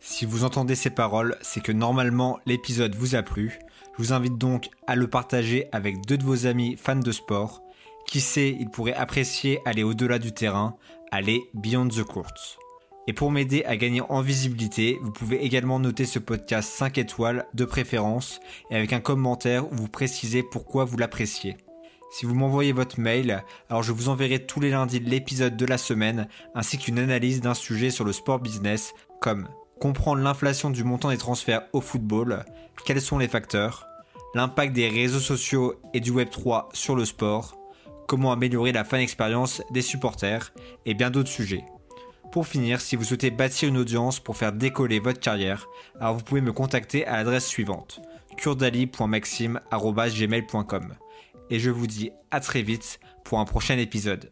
[0.07, 3.59] Si vous entendez ces paroles, c'est que normalement l'épisode vous a plu.
[3.97, 7.63] Je vous invite donc à le partager avec deux de vos amis fans de sport.
[8.07, 10.77] Qui sait, ils pourraient apprécier aller au-delà du terrain,
[11.11, 12.59] aller beyond the court.
[13.07, 17.47] Et pour m'aider à gagner en visibilité, vous pouvez également noter ce podcast 5 étoiles
[17.55, 18.41] de préférence
[18.71, 21.57] et avec un commentaire où vous précisez pourquoi vous l'appréciez.
[22.13, 25.79] Si vous m'envoyez votre mail, alors je vous enverrai tous les lundis l'épisode de la
[25.79, 28.93] semaine ainsi qu'une analyse d'un sujet sur le sport business
[29.23, 29.49] comme
[29.81, 32.45] comprendre l'inflation du montant des transferts au football,
[32.85, 33.89] quels sont les facteurs,
[34.35, 37.59] l'impact des réseaux sociaux et du Web3 sur le sport,
[38.07, 40.53] comment améliorer la fan expérience des supporters
[40.87, 41.64] et bien d'autres sujets.
[42.33, 45.68] Pour finir, si vous souhaitez bâtir une audience pour faire décoller votre carrière,
[46.01, 48.01] alors vous pouvez me contacter à l'adresse suivante
[48.37, 50.95] kurdali.maxime@gmail.com.
[51.51, 54.31] Et je vous dis à très vite pour un prochain épisode.